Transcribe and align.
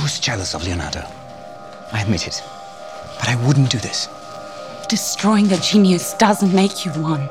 I 0.00 0.02
was 0.02 0.18
jealous 0.18 0.54
of 0.54 0.64
Leonardo. 0.64 1.06
I 1.92 2.00
admit 2.00 2.26
it. 2.26 2.42
But 3.18 3.28
I 3.28 3.36
wouldn't 3.46 3.68
do 3.68 3.76
this. 3.76 4.08
Destroying 4.88 5.52
a 5.52 5.58
genius 5.58 6.14
doesn't 6.14 6.54
make 6.54 6.86
you 6.86 6.92
one. 6.92 7.28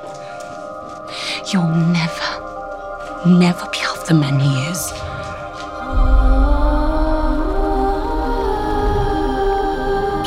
You'll 1.52 1.68
never, 1.68 3.26
never 3.26 3.68
be 3.72 3.80
half 3.80 4.06
the 4.06 4.14
man 4.14 4.40
he 4.40 4.56
is. 4.70 4.92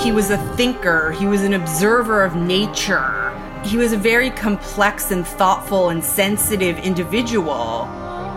He 0.05 0.11
was 0.11 0.31
a 0.31 0.39
thinker, 0.57 1.13
he 1.13 1.29
was 1.29 1.45
an 1.45 1.53
observer 1.53 2.25
of 2.25 2.35
nature. 2.35 3.39
He 3.65 3.77
was 3.77 3.93
a 3.93 3.97
very 3.97 4.31
complex 4.31 5.13
and 5.13 5.25
thoughtful 5.25 5.91
and 5.91 6.03
sensitive 6.03 6.77
individual. 6.79 7.87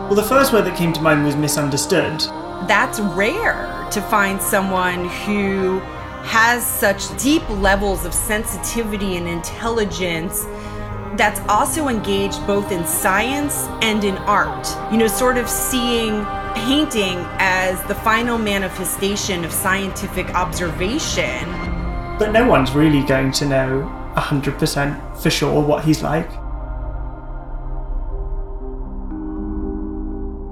Well, 0.05 0.13
the 0.13 0.21
first 0.21 0.53
word 0.53 0.65
that 0.65 0.77
came 0.77 0.93
to 0.93 1.01
mind 1.01 1.25
was 1.25 1.35
misunderstood. 1.35 2.19
That's 2.67 2.99
rare 2.99 3.74
to 3.95 4.01
find 4.01 4.41
someone 4.41 5.07
who 5.25 5.79
has 6.25 6.65
such 6.65 7.17
deep 7.17 7.47
levels 7.49 8.03
of 8.03 8.13
sensitivity 8.13 9.15
and 9.15 9.25
intelligence 9.25 10.43
that's 11.15 11.39
also 11.47 11.87
engaged 11.87 12.45
both 12.45 12.73
in 12.73 12.85
science 12.85 13.67
and 13.81 14.03
in 14.03 14.17
art. 14.17 14.67
You 14.91 14.97
know, 14.97 15.07
sort 15.07 15.37
of 15.37 15.49
seeing 15.49 16.25
painting 16.55 17.19
as 17.39 17.81
the 17.87 17.95
final 17.95 18.37
manifestation 18.37 19.45
of 19.45 19.53
scientific 19.53 20.27
observation. 20.35 21.49
But 22.19 22.33
no 22.33 22.45
one's 22.45 22.71
really 22.71 23.01
going 23.03 23.31
to 23.31 23.45
know 23.45 24.11
100% 24.17 25.17
for 25.17 25.29
sure 25.29 25.61
what 25.61 25.85
he's 25.85 26.03
like. 26.03 26.29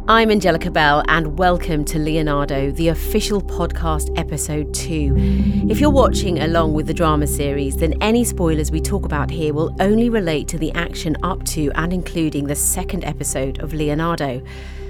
I'm 0.06 0.32
Angelica 0.32 0.70
Bell, 0.70 1.02
and 1.08 1.40
welcome 1.40 1.86
to 1.86 1.98
Leonardo, 1.98 2.72
the 2.72 2.90
official 2.90 3.42
podcast 3.42 4.12
episode 4.20 4.74
2. 4.74 5.14
If 5.70 5.80
you're 5.80 5.90
watching 5.90 6.40
along 6.40 6.74
with 6.74 6.88
the 6.88 6.94
drama 6.94 7.26
series, 7.26 7.78
then 7.78 7.94
any 8.02 8.26
spoilers 8.26 8.70
we 8.70 8.82
talk 8.82 9.06
about 9.06 9.32
here 9.32 9.54
will 9.54 9.74
only 9.80 10.10
relate 10.10 10.50
to 10.50 10.58
the 10.58 10.74
action 10.74 11.16
up 11.24 11.46
to 11.46 11.72
and 11.76 11.94
including 11.94 12.48
the 12.48 12.56
second 12.56 13.06
episode 13.06 13.64
of 13.64 13.74
Leonardo. 13.74 14.44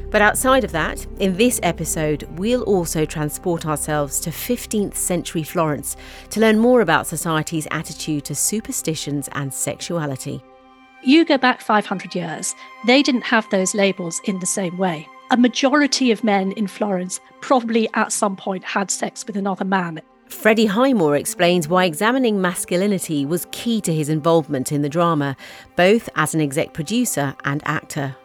But 0.09 0.23
outside 0.23 0.64
of 0.64 0.72
that, 0.72 1.06
in 1.19 1.38
this 1.38 1.59
episode, 1.61 2.23
we'll 2.31 2.64
also 2.64 3.06
transport 3.06 3.67
ourselves 3.67 4.19
to 4.22 4.31
15th 4.31 4.95
century 4.95 5.44
Florence 5.44 5.95
to 6.31 6.39
learn 6.39 6.58
more 6.58 6.81
about 6.81 7.06
society's 7.06 7.67
attitude 7.69 8.25
to 8.25 8.34
superstitions 8.34 9.30
and 9.34 9.53
sexuality. 9.53 10.41
You 11.06 11.26
go 11.26 11.38
back 11.38 11.59
500 11.59 12.16
years, 12.16 12.56
they 12.86 13.04
didn't 13.04 13.23
have 13.23 13.50
those 13.50 13.76
labels 13.76 14.22
in 14.23 14.40
the 14.40 14.46
same 14.46 14.78
way. 14.78 15.06
A 15.32 15.38
majority 15.38 16.12
of 16.12 16.23
men 16.23 16.54
in 16.54 16.66
Florence 16.66 17.20
probably 17.42 17.90
at 17.94 18.14
some 18.14 18.38
point 18.38 18.64
had 18.64 18.90
sex 18.90 19.26
with 19.28 19.36
another 19.36 19.66
man. 19.66 20.02
Freddie 20.30 20.68
Highmore 20.68 21.18
explains 21.18 21.68
why 21.68 21.84
examining 21.84 22.40
masculinity 22.40 23.26
was 23.26 23.48
key 23.52 23.81
to 23.81 23.94
his 23.94 24.08
involvement 24.08 24.72
in 24.72 24.81
the 24.81 24.88
drama, 24.88 25.36
both 25.76 26.08
as 26.16 26.34
an 26.34 26.40
exec 26.40 26.74
producer 26.74 27.36
and 27.44 27.62
actor. 27.66 28.16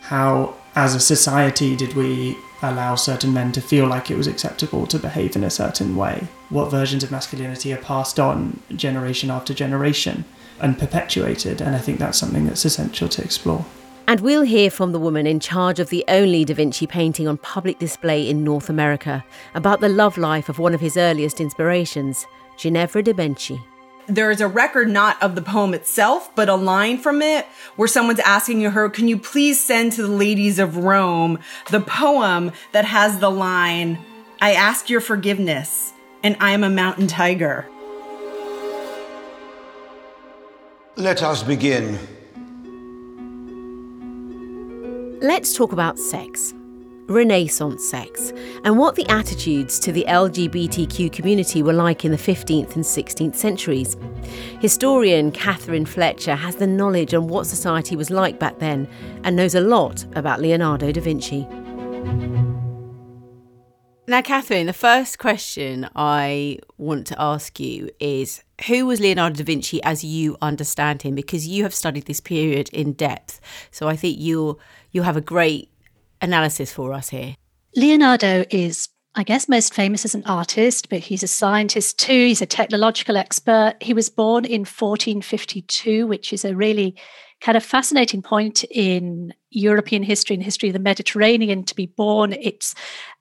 How, 0.00 0.54
as 0.76 0.94
a 0.94 1.00
society, 1.00 1.74
did 1.74 1.94
we 1.94 2.36
allow 2.62 2.94
certain 2.94 3.34
men 3.34 3.50
to 3.52 3.60
feel 3.60 3.86
like 3.86 4.12
it 4.12 4.16
was 4.16 4.28
acceptable 4.28 4.86
to 4.86 4.98
behave 4.98 5.34
in 5.34 5.42
a 5.42 5.50
certain 5.50 5.96
way? 5.96 6.28
What 6.50 6.70
versions 6.70 7.02
of 7.02 7.10
masculinity 7.10 7.72
are 7.72 7.78
passed 7.78 8.20
on 8.20 8.60
generation 8.76 9.28
after 9.28 9.52
generation? 9.52 10.24
And 10.60 10.78
perpetuated. 10.78 11.60
And 11.60 11.74
I 11.74 11.78
think 11.78 11.98
that's 11.98 12.18
something 12.18 12.46
that's 12.46 12.64
essential 12.64 13.08
to 13.08 13.22
explore. 13.22 13.64
And 14.08 14.20
we'll 14.20 14.42
hear 14.42 14.70
from 14.70 14.92
the 14.92 14.98
woman 14.98 15.26
in 15.26 15.38
charge 15.38 15.78
of 15.78 15.90
the 15.90 16.02
only 16.08 16.42
Da 16.42 16.54
Vinci 16.54 16.86
painting 16.86 17.28
on 17.28 17.36
public 17.36 17.78
display 17.78 18.26
in 18.26 18.42
North 18.42 18.70
America 18.70 19.22
about 19.54 19.80
the 19.80 19.88
love 19.90 20.16
life 20.16 20.48
of 20.48 20.58
one 20.58 20.74
of 20.74 20.80
his 20.80 20.96
earliest 20.96 21.42
inspirations, 21.42 22.26
Ginevra 22.56 23.02
de 23.02 23.12
Benci. 23.12 23.60
There 24.06 24.30
is 24.30 24.40
a 24.40 24.48
record 24.48 24.88
not 24.88 25.22
of 25.22 25.34
the 25.34 25.42
poem 25.42 25.74
itself, 25.74 26.34
but 26.34 26.48
a 26.48 26.54
line 26.54 26.96
from 26.96 27.20
it 27.20 27.44
where 27.76 27.86
someone's 27.86 28.20
asking 28.20 28.62
her, 28.62 28.88
Can 28.88 29.08
you 29.08 29.18
please 29.18 29.62
send 29.62 29.92
to 29.92 30.02
the 30.02 30.08
ladies 30.08 30.58
of 30.58 30.78
Rome 30.78 31.38
the 31.70 31.82
poem 31.82 32.52
that 32.72 32.86
has 32.86 33.18
the 33.18 33.30
line, 33.30 33.98
I 34.40 34.54
ask 34.54 34.88
your 34.88 35.02
forgiveness, 35.02 35.92
and 36.22 36.34
I 36.40 36.52
am 36.52 36.64
a 36.64 36.70
mountain 36.70 37.08
tiger? 37.08 37.68
Let 40.98 41.22
us 41.22 41.44
begin. 41.44 41.96
Let's 45.20 45.54
talk 45.54 45.70
about 45.70 45.96
sex. 45.96 46.52
Renaissance 47.06 47.88
sex, 47.88 48.32
and 48.64 48.76
what 48.76 48.96
the 48.96 49.08
attitudes 49.08 49.78
to 49.78 49.92
the 49.92 50.04
LGBTQ 50.08 51.12
community 51.12 51.62
were 51.62 51.72
like 51.72 52.04
in 52.04 52.10
the 52.10 52.18
15th 52.18 52.74
and 52.74 52.84
16th 52.84 53.36
centuries. 53.36 53.96
Historian 54.60 55.30
Catherine 55.30 55.86
Fletcher 55.86 56.34
has 56.34 56.56
the 56.56 56.66
knowledge 56.66 57.14
on 57.14 57.28
what 57.28 57.46
society 57.46 57.94
was 57.94 58.10
like 58.10 58.40
back 58.40 58.58
then 58.58 58.88
and 59.22 59.36
knows 59.36 59.54
a 59.54 59.60
lot 59.60 60.04
about 60.16 60.40
Leonardo 60.40 60.90
da 60.90 61.00
Vinci. 61.00 61.46
Now, 64.08 64.20
Catherine, 64.20 64.66
the 64.66 64.72
first 64.72 65.20
question 65.20 65.88
I 65.94 66.58
want 66.76 67.06
to 67.06 67.22
ask 67.22 67.60
you 67.60 67.88
is 68.00 68.42
who 68.66 68.86
was 68.86 69.00
Leonardo 69.00 69.36
da 69.36 69.44
Vinci 69.44 69.82
as 69.82 70.02
you 70.02 70.36
understand 70.42 71.02
him? 71.02 71.14
Because 71.14 71.46
you 71.46 71.62
have 71.62 71.74
studied 71.74 72.06
this 72.06 72.20
period 72.20 72.68
in 72.70 72.92
depth. 72.92 73.40
So 73.70 73.88
I 73.88 73.96
think 73.96 74.18
you'll, 74.18 74.58
you'll 74.90 75.04
have 75.04 75.16
a 75.16 75.22
great 75.22 75.70
analysis 76.20 76.72
for 76.72 76.92
us 76.92 77.10
here. 77.10 77.36
Leonardo 77.76 78.44
is, 78.50 78.88
I 79.14 79.22
guess, 79.22 79.48
most 79.48 79.74
famous 79.74 80.04
as 80.04 80.14
an 80.14 80.24
artist, 80.26 80.88
but 80.88 81.00
he's 81.00 81.22
a 81.22 81.28
scientist 81.28 81.98
too. 81.98 82.26
He's 82.26 82.42
a 82.42 82.46
technological 82.46 83.16
expert. 83.16 83.74
He 83.80 83.94
was 83.94 84.08
born 84.08 84.44
in 84.44 84.60
1452, 84.60 86.06
which 86.06 86.32
is 86.32 86.44
a 86.44 86.56
really 86.56 86.96
kind 87.40 87.56
of 87.56 87.64
fascinating 87.64 88.22
point 88.22 88.64
in 88.64 89.32
European 89.50 90.02
history 90.02 90.34
and 90.34 90.42
history 90.42 90.68
of 90.68 90.72
the 90.72 90.78
Mediterranean 90.78 91.64
to 91.64 91.74
be 91.74 91.86
born. 91.86 92.32
It's 92.32 92.74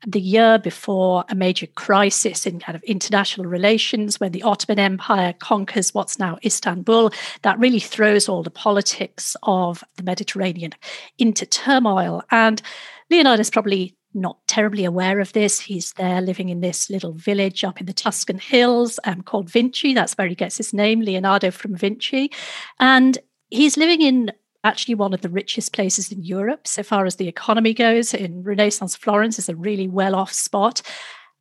the 0.05 0.19
year 0.19 0.57
before 0.57 1.23
a 1.29 1.35
major 1.35 1.67
crisis 1.67 2.45
in 2.45 2.59
kind 2.59 2.75
of 2.75 2.83
international 2.83 3.47
relations 3.47 4.19
when 4.19 4.31
the 4.31 4.43
Ottoman 4.43 4.79
Empire 4.79 5.33
conquers 5.39 5.93
what's 5.93 6.19
now 6.19 6.37
Istanbul. 6.43 7.11
That 7.43 7.59
really 7.59 7.79
throws 7.79 8.27
all 8.27 8.43
the 8.43 8.49
politics 8.49 9.35
of 9.43 9.83
the 9.95 10.03
Mediterranean 10.03 10.73
into 11.17 11.45
turmoil. 11.45 12.23
And 12.31 12.61
Leonardo 13.09 13.41
is 13.41 13.49
probably 13.49 13.95
not 14.13 14.37
terribly 14.47 14.83
aware 14.83 15.19
of 15.19 15.31
this. 15.33 15.59
He's 15.59 15.93
there 15.93 16.21
living 16.21 16.49
in 16.49 16.59
this 16.59 16.89
little 16.89 17.13
village 17.13 17.63
up 17.63 17.79
in 17.79 17.85
the 17.85 17.93
Tuscan 17.93 18.39
hills 18.39 18.99
um, 19.03 19.21
called 19.21 19.49
Vinci. 19.49 19.93
That's 19.93 20.13
where 20.13 20.27
he 20.27 20.35
gets 20.35 20.57
his 20.57 20.73
name, 20.73 21.01
Leonardo 21.01 21.51
from 21.51 21.75
Vinci. 21.75 22.31
And 22.79 23.17
he's 23.49 23.77
living 23.77 24.01
in 24.01 24.31
actually 24.63 24.95
one 24.95 25.13
of 25.13 25.21
the 25.21 25.29
richest 25.29 25.73
places 25.73 26.11
in 26.11 26.23
Europe, 26.23 26.67
so 26.67 26.83
far 26.83 27.05
as 27.05 27.15
the 27.15 27.27
economy 27.27 27.73
goes. 27.73 28.13
In 28.13 28.43
Renaissance 28.43 28.95
Florence 28.95 29.39
is 29.39 29.49
a 29.49 29.55
really 29.55 29.87
well 29.87 30.15
off 30.15 30.33
spot. 30.33 30.81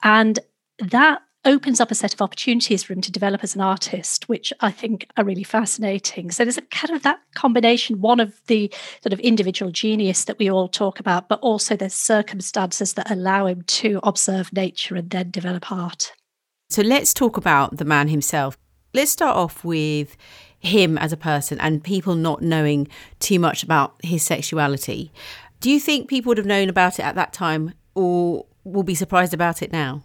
And 0.02 0.38
that 0.78 1.22
opens 1.44 1.80
up 1.80 1.90
a 1.90 1.94
set 1.94 2.12
of 2.12 2.20
opportunities 2.20 2.82
for 2.82 2.92
him 2.92 3.00
to 3.00 3.12
develop 3.12 3.42
as 3.44 3.54
an 3.54 3.60
artist, 3.60 4.28
which 4.28 4.52
I 4.60 4.70
think 4.70 5.08
are 5.16 5.24
really 5.24 5.44
fascinating. 5.44 6.30
So 6.30 6.44
there's 6.44 6.58
a 6.58 6.62
kind 6.62 6.94
of 6.94 7.02
that 7.04 7.20
combination, 7.34 8.00
one 8.00 8.20
of 8.20 8.40
the 8.48 8.72
sort 9.02 9.12
of 9.12 9.20
individual 9.20 9.70
genius 9.70 10.24
that 10.24 10.38
we 10.38 10.50
all 10.50 10.68
talk 10.68 10.98
about, 10.98 11.28
but 11.28 11.38
also 11.40 11.76
there's 11.76 11.94
circumstances 11.94 12.94
that 12.94 13.10
allow 13.10 13.46
him 13.46 13.62
to 13.62 14.00
observe 14.02 14.52
nature 14.52 14.96
and 14.96 15.08
then 15.10 15.30
develop 15.30 15.70
art. 15.70 16.12
So 16.68 16.82
let's 16.82 17.14
talk 17.14 17.36
about 17.36 17.76
the 17.76 17.84
man 17.84 18.08
himself. 18.08 18.58
Let's 18.92 19.12
start 19.12 19.36
off 19.36 19.64
with 19.64 20.16
him 20.60 20.98
as 20.98 21.12
a 21.12 21.16
person 21.16 21.60
and 21.60 21.84
people 21.84 22.14
not 22.14 22.42
knowing 22.42 22.88
too 23.20 23.38
much 23.38 23.62
about 23.62 23.94
his 24.02 24.22
sexuality. 24.22 25.12
Do 25.60 25.70
you 25.70 25.80
think 25.80 26.08
people 26.08 26.30
would 26.30 26.38
have 26.38 26.46
known 26.46 26.68
about 26.68 26.98
it 26.98 27.04
at 27.04 27.14
that 27.14 27.32
time 27.32 27.74
or 27.94 28.46
will 28.64 28.82
be 28.82 28.94
surprised 28.94 29.34
about 29.34 29.62
it 29.62 29.72
now? 29.72 30.02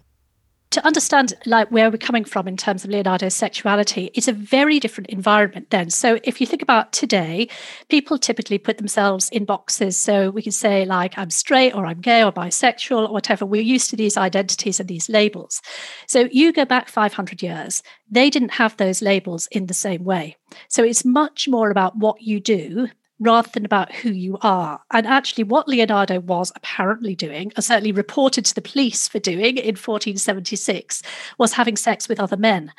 To 0.72 0.86
understand 0.86 1.34
like 1.46 1.70
where 1.70 1.92
we're 1.92 1.98
coming 1.98 2.24
from 2.24 2.48
in 2.48 2.58
terms 2.58 2.84
of 2.84 2.90
Leonardo's 2.90 3.34
sexuality, 3.34 4.10
it's 4.14 4.28
a 4.28 4.34
very 4.34 4.80
different 4.80 5.10
environment 5.10 5.70
then. 5.70 5.90
So 5.90 6.20
if 6.24 6.40
you 6.40 6.48
think 6.48 6.62
about 6.62 6.94
today, 6.94 7.50
people 7.90 8.18
typically 8.18 8.58
put 8.58 8.78
themselves 8.78 9.30
in 9.30 9.46
boxes. 9.46 9.98
So 9.98 10.30
we 10.30 10.42
can 10.42 10.54
say 10.54 10.86
like 10.86 11.18
I'm 11.18 11.30
straight 11.30 11.76
or 11.76 11.86
I'm 11.86 12.00
gay 12.00 12.24
or 12.24 12.32
bisexual 12.32 13.10
or 13.10 13.14
whatever. 13.14 13.46
We're 13.46 13.62
used 13.62 13.90
to 13.92 13.98
these 13.98 14.18
identities 14.18 14.80
and 14.80 14.88
these 14.88 15.10
labels. 15.10 15.62
So 16.08 16.30
you 16.32 16.54
go 16.54 16.66
back 16.66 16.88
500 16.88 17.44
years, 17.44 17.84
they 18.10 18.30
didn't 18.30 18.54
have 18.54 18.78
those 18.78 19.02
labels 19.02 19.48
in 19.52 19.66
the 19.66 19.74
same 19.74 20.06
way. 20.06 20.38
So 20.70 20.84
it's 20.84 21.04
much 21.04 21.48
more 21.50 21.70
about 21.70 21.98
what 21.98 22.22
you 22.22 22.40
do 22.40 22.88
rather 23.22 23.50
than 23.54 23.64
about 23.64 23.94
who 23.94 24.10
you 24.12 24.38
are. 24.42 24.82
And 24.92 25.08
actually, 25.08 25.46
what 25.46 25.70
Leonardo 25.70 26.20
was 26.20 26.52
apparently 26.56 27.16
doing, 27.16 27.54
or 27.58 27.62
certainly 27.62 27.94
reported 27.94 28.44
to 28.46 28.56
the 28.56 28.62
police 28.62 29.08
for 29.08 29.20
doing 29.20 29.58
in 29.58 29.76
1476, 29.76 31.04
was 31.38 31.54
having 31.54 31.78
sex 31.78 32.10
with 32.10 32.20
other 32.20 32.36
men. 32.36 32.74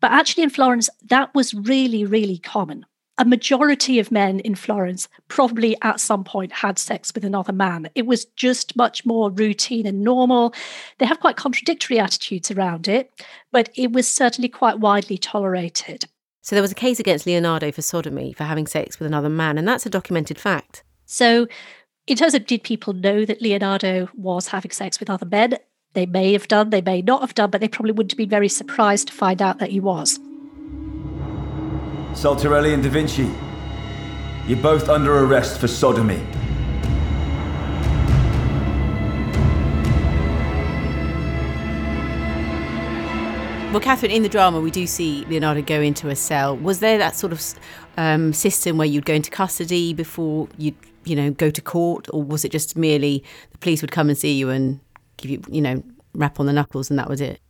But 0.00 0.12
actually, 0.12 0.44
in 0.44 0.50
Florence, 0.50 0.88
that 1.10 1.34
was 1.34 1.52
really, 1.52 2.06
really 2.06 2.38
common. 2.38 2.86
a 3.18 3.24
majority 3.24 3.98
of 3.98 4.12
men 4.12 4.38
in 4.40 4.54
Florence 4.54 5.08
probably 5.26 5.76
at 5.82 6.00
some 6.00 6.22
point 6.22 6.52
had 6.52 6.78
sex 6.78 7.12
with 7.14 7.24
another 7.24 7.52
man. 7.52 7.90
It 7.94 8.06
was 8.06 8.24
just 8.36 8.76
much 8.76 9.04
more 9.04 9.30
routine 9.30 9.86
and 9.86 10.02
normal. 10.02 10.54
They 10.98 11.06
have 11.06 11.20
quite 11.20 11.36
contradictory 11.36 11.98
attitudes 11.98 12.50
around 12.50 12.86
it, 12.86 13.10
but 13.50 13.70
it 13.74 13.92
was 13.92 14.08
certainly 14.08 14.48
quite 14.48 14.78
widely 14.78 15.18
tolerated. 15.18 16.06
So 16.48 16.56
there 16.56 16.62
was 16.62 16.72
a 16.72 16.74
case 16.74 16.98
against 16.98 17.26
Leonardo 17.26 17.70
for 17.70 17.82
sodomy, 17.82 18.32
for 18.32 18.44
having 18.44 18.66
sex 18.66 18.98
with 18.98 19.06
another 19.06 19.28
man, 19.28 19.58
and 19.58 19.68
that's 19.68 19.84
a 19.84 19.90
documented 19.90 20.38
fact. 20.38 20.82
So, 21.04 21.46
in 22.06 22.16
terms 22.16 22.32
of 22.32 22.46
did 22.46 22.62
people 22.62 22.94
know 22.94 23.26
that 23.26 23.42
Leonardo 23.42 24.08
was 24.14 24.48
having 24.48 24.70
sex 24.70 24.98
with 24.98 25.10
other 25.10 25.26
men? 25.26 25.58
They 25.92 26.06
may 26.06 26.32
have 26.32 26.48
done, 26.48 26.70
they 26.70 26.80
may 26.80 27.02
not 27.02 27.20
have 27.20 27.34
done, 27.34 27.50
but 27.50 27.60
they 27.60 27.68
probably 27.68 27.92
wouldn't 27.92 28.12
have 28.12 28.16
been 28.16 28.30
very 28.30 28.48
surprised 28.48 29.08
to 29.08 29.12
find 29.12 29.42
out 29.42 29.58
that 29.58 29.72
he 29.72 29.78
was. 29.78 30.20
Saltarelli 32.14 32.72
and 32.72 32.82
Da 32.82 32.88
Vinci, 32.88 33.30
you're 34.46 34.62
both 34.62 34.88
under 34.88 35.18
arrest 35.18 35.60
for 35.60 35.68
sodomy. 35.68 36.22
Well, 43.70 43.80
Catherine, 43.80 44.10
in 44.10 44.22
the 44.22 44.30
drama, 44.30 44.60
we 44.60 44.70
do 44.70 44.86
see 44.86 45.26
Leonardo 45.26 45.60
go 45.60 45.82
into 45.82 46.08
a 46.08 46.16
cell. 46.16 46.56
Was 46.56 46.80
there 46.80 46.96
that 46.96 47.14
sort 47.14 47.34
of 47.34 47.44
um, 47.98 48.32
system 48.32 48.78
where 48.78 48.86
you'd 48.86 49.04
go 49.04 49.12
into 49.12 49.30
custody 49.30 49.92
before 49.92 50.48
you'd, 50.56 50.74
you 51.04 51.14
know, 51.14 51.30
go 51.32 51.50
to 51.50 51.60
court, 51.60 52.06
or 52.10 52.22
was 52.22 52.46
it 52.46 52.50
just 52.50 52.78
merely 52.78 53.22
the 53.52 53.58
police 53.58 53.82
would 53.82 53.92
come 53.92 54.08
and 54.08 54.16
see 54.16 54.32
you 54.32 54.48
and 54.48 54.80
give 55.18 55.30
you, 55.30 55.42
you 55.50 55.60
know, 55.60 55.82
rap 56.14 56.40
on 56.40 56.46
the 56.46 56.52
knuckles 56.54 56.88
and 56.88 56.98
that 56.98 57.10
was 57.10 57.20
it? 57.20 57.40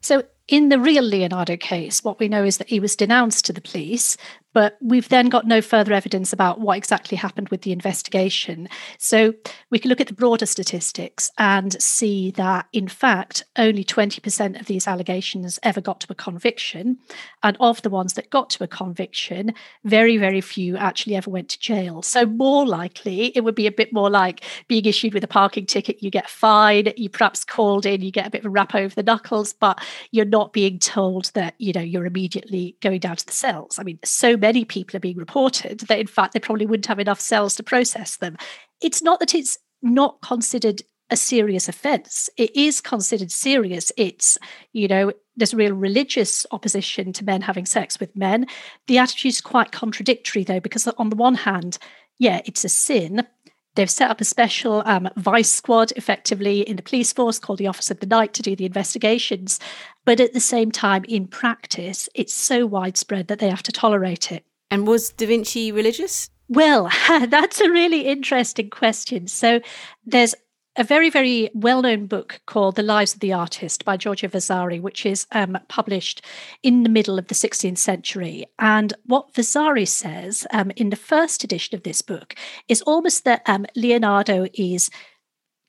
So, 0.00 0.22
in 0.48 0.70
the 0.70 0.78
real 0.78 1.04
Leonardo 1.04 1.58
case, 1.58 2.02
what 2.02 2.18
we 2.18 2.26
know 2.26 2.42
is 2.42 2.56
that 2.56 2.70
he 2.70 2.80
was 2.80 2.96
denounced 2.96 3.44
to 3.44 3.52
the 3.52 3.60
police, 3.60 4.16
but 4.52 4.76
we've 4.80 5.08
then 5.08 5.28
got 5.28 5.46
no 5.46 5.60
further 5.62 5.92
evidence 5.92 6.32
about 6.32 6.60
what 6.60 6.76
exactly 6.76 7.16
happened 7.16 7.48
with 7.50 7.62
the 7.62 7.72
investigation. 7.72 8.68
So 8.98 9.34
we 9.70 9.78
can 9.78 9.88
look 9.88 10.00
at 10.00 10.08
the 10.08 10.14
broader 10.14 10.46
statistics 10.46 11.30
and 11.38 11.80
see 11.80 12.30
that, 12.32 12.66
in 12.72 12.88
fact, 12.88 13.44
only 13.56 13.84
20% 13.84 14.60
of 14.60 14.66
these 14.66 14.86
allegations 14.86 15.58
ever 15.62 15.80
got 15.80 16.00
to 16.00 16.06
a 16.10 16.14
conviction. 16.14 16.98
And 17.42 17.56
of 17.60 17.82
the 17.82 17.90
ones 17.90 18.14
that 18.14 18.30
got 18.30 18.50
to 18.50 18.64
a 18.64 18.68
conviction, 18.68 19.54
very, 19.84 20.16
very 20.16 20.40
few 20.40 20.76
actually 20.76 21.16
ever 21.16 21.30
went 21.30 21.48
to 21.50 21.60
jail. 21.60 22.02
So, 22.02 22.26
more 22.26 22.66
likely, 22.66 23.36
it 23.36 23.42
would 23.42 23.54
be 23.54 23.66
a 23.66 23.72
bit 23.72 23.92
more 23.92 24.10
like 24.10 24.44
being 24.68 24.84
issued 24.84 25.14
with 25.14 25.24
a 25.24 25.28
parking 25.28 25.66
ticket, 25.66 26.02
you 26.02 26.10
get 26.10 26.28
fined, 26.28 26.92
you 26.96 27.08
perhaps 27.08 27.44
called 27.44 27.86
in, 27.86 28.02
you 28.02 28.10
get 28.10 28.26
a 28.26 28.30
bit 28.30 28.40
of 28.40 28.46
a 28.46 28.50
rap 28.50 28.74
over 28.74 28.94
the 28.94 29.02
knuckles, 29.02 29.52
but 29.52 29.82
you're 30.10 30.24
not 30.24 30.52
being 30.52 30.78
told 30.78 31.26
that, 31.34 31.54
you 31.58 31.72
know, 31.72 31.80
you're 31.80 32.06
immediately 32.06 32.76
going 32.80 33.00
down 33.00 33.16
to 33.16 33.26
the 33.26 33.32
cells. 33.32 33.78
I 33.78 33.82
mean, 33.82 33.98
so 34.04 34.36
many 34.40 34.64
people 34.64 34.96
are 34.96 35.00
being 35.00 35.16
reported 35.16 35.80
that 35.80 35.98
in 35.98 36.06
fact 36.06 36.32
they 36.32 36.40
probably 36.40 36.66
wouldn't 36.66 36.86
have 36.86 36.98
enough 36.98 37.20
cells 37.20 37.54
to 37.56 37.62
process 37.62 38.16
them. 38.16 38.36
It's 38.80 39.02
not 39.02 39.20
that 39.20 39.34
it's 39.34 39.58
not 39.82 40.20
considered 40.22 40.82
a 41.10 41.16
serious 41.16 41.68
offense. 41.68 42.30
It 42.36 42.54
is 42.54 42.80
considered 42.80 43.32
serious. 43.32 43.90
It's, 43.96 44.38
you 44.72 44.88
know, 44.88 45.12
there's 45.36 45.54
real 45.54 45.74
religious 45.74 46.46
opposition 46.52 47.12
to 47.14 47.24
men 47.24 47.42
having 47.42 47.66
sex 47.66 47.98
with 47.98 48.14
men. 48.16 48.46
The 48.86 48.98
attitude 48.98 49.30
is 49.30 49.40
quite 49.40 49.72
contradictory, 49.72 50.44
though, 50.44 50.60
because 50.60 50.86
on 50.86 51.10
the 51.10 51.16
one 51.16 51.34
hand, 51.34 51.78
yeah, 52.18 52.40
it's 52.44 52.64
a 52.64 52.68
sin. 52.68 53.26
They've 53.74 53.90
set 53.90 54.10
up 54.10 54.20
a 54.20 54.24
special 54.24 54.82
um, 54.84 55.08
vice 55.16 55.52
squad 55.52 55.92
effectively 55.96 56.60
in 56.60 56.76
the 56.76 56.82
police 56.82 57.12
force 57.12 57.38
called 57.38 57.58
the 57.58 57.68
Office 57.68 57.90
of 57.90 58.00
the 58.00 58.06
Night 58.06 58.34
to 58.34 58.42
do 58.42 58.56
the 58.56 58.66
investigations. 58.66 59.60
But 60.04 60.20
at 60.20 60.32
the 60.32 60.40
same 60.40 60.72
time, 60.72 61.04
in 61.04 61.26
practice, 61.26 62.08
it's 62.14 62.34
so 62.34 62.66
widespread 62.66 63.28
that 63.28 63.38
they 63.38 63.50
have 63.50 63.62
to 63.64 63.72
tolerate 63.72 64.32
it. 64.32 64.44
And 64.70 64.86
was 64.86 65.10
Da 65.10 65.26
Vinci 65.26 65.72
religious? 65.72 66.30
Well, 66.48 66.90
that's 67.08 67.60
a 67.60 67.70
really 67.70 68.06
interesting 68.06 68.70
question. 68.70 69.26
So 69.28 69.60
there's 70.04 70.34
a 70.76 70.84
very, 70.84 71.10
very 71.10 71.50
well 71.52 71.82
known 71.82 72.06
book 72.06 72.40
called 72.46 72.76
The 72.76 72.82
Lives 72.82 73.14
of 73.14 73.20
the 73.20 73.32
Artist 73.32 73.84
by 73.84 73.96
Giorgio 73.96 74.28
Vasari, 74.28 74.78
which 74.78 75.04
is 75.04 75.26
um, 75.32 75.58
published 75.68 76.24
in 76.62 76.84
the 76.84 76.88
middle 76.88 77.18
of 77.18 77.26
the 77.26 77.34
16th 77.34 77.78
century. 77.78 78.46
And 78.58 78.94
what 79.04 79.34
Vasari 79.34 79.84
says 79.84 80.46
um, 80.52 80.70
in 80.76 80.90
the 80.90 80.96
first 80.96 81.44
edition 81.44 81.76
of 81.76 81.82
this 81.82 82.02
book 82.02 82.34
is 82.68 82.82
almost 82.82 83.24
that 83.24 83.42
um, 83.46 83.66
Leonardo 83.74 84.46
is 84.54 84.90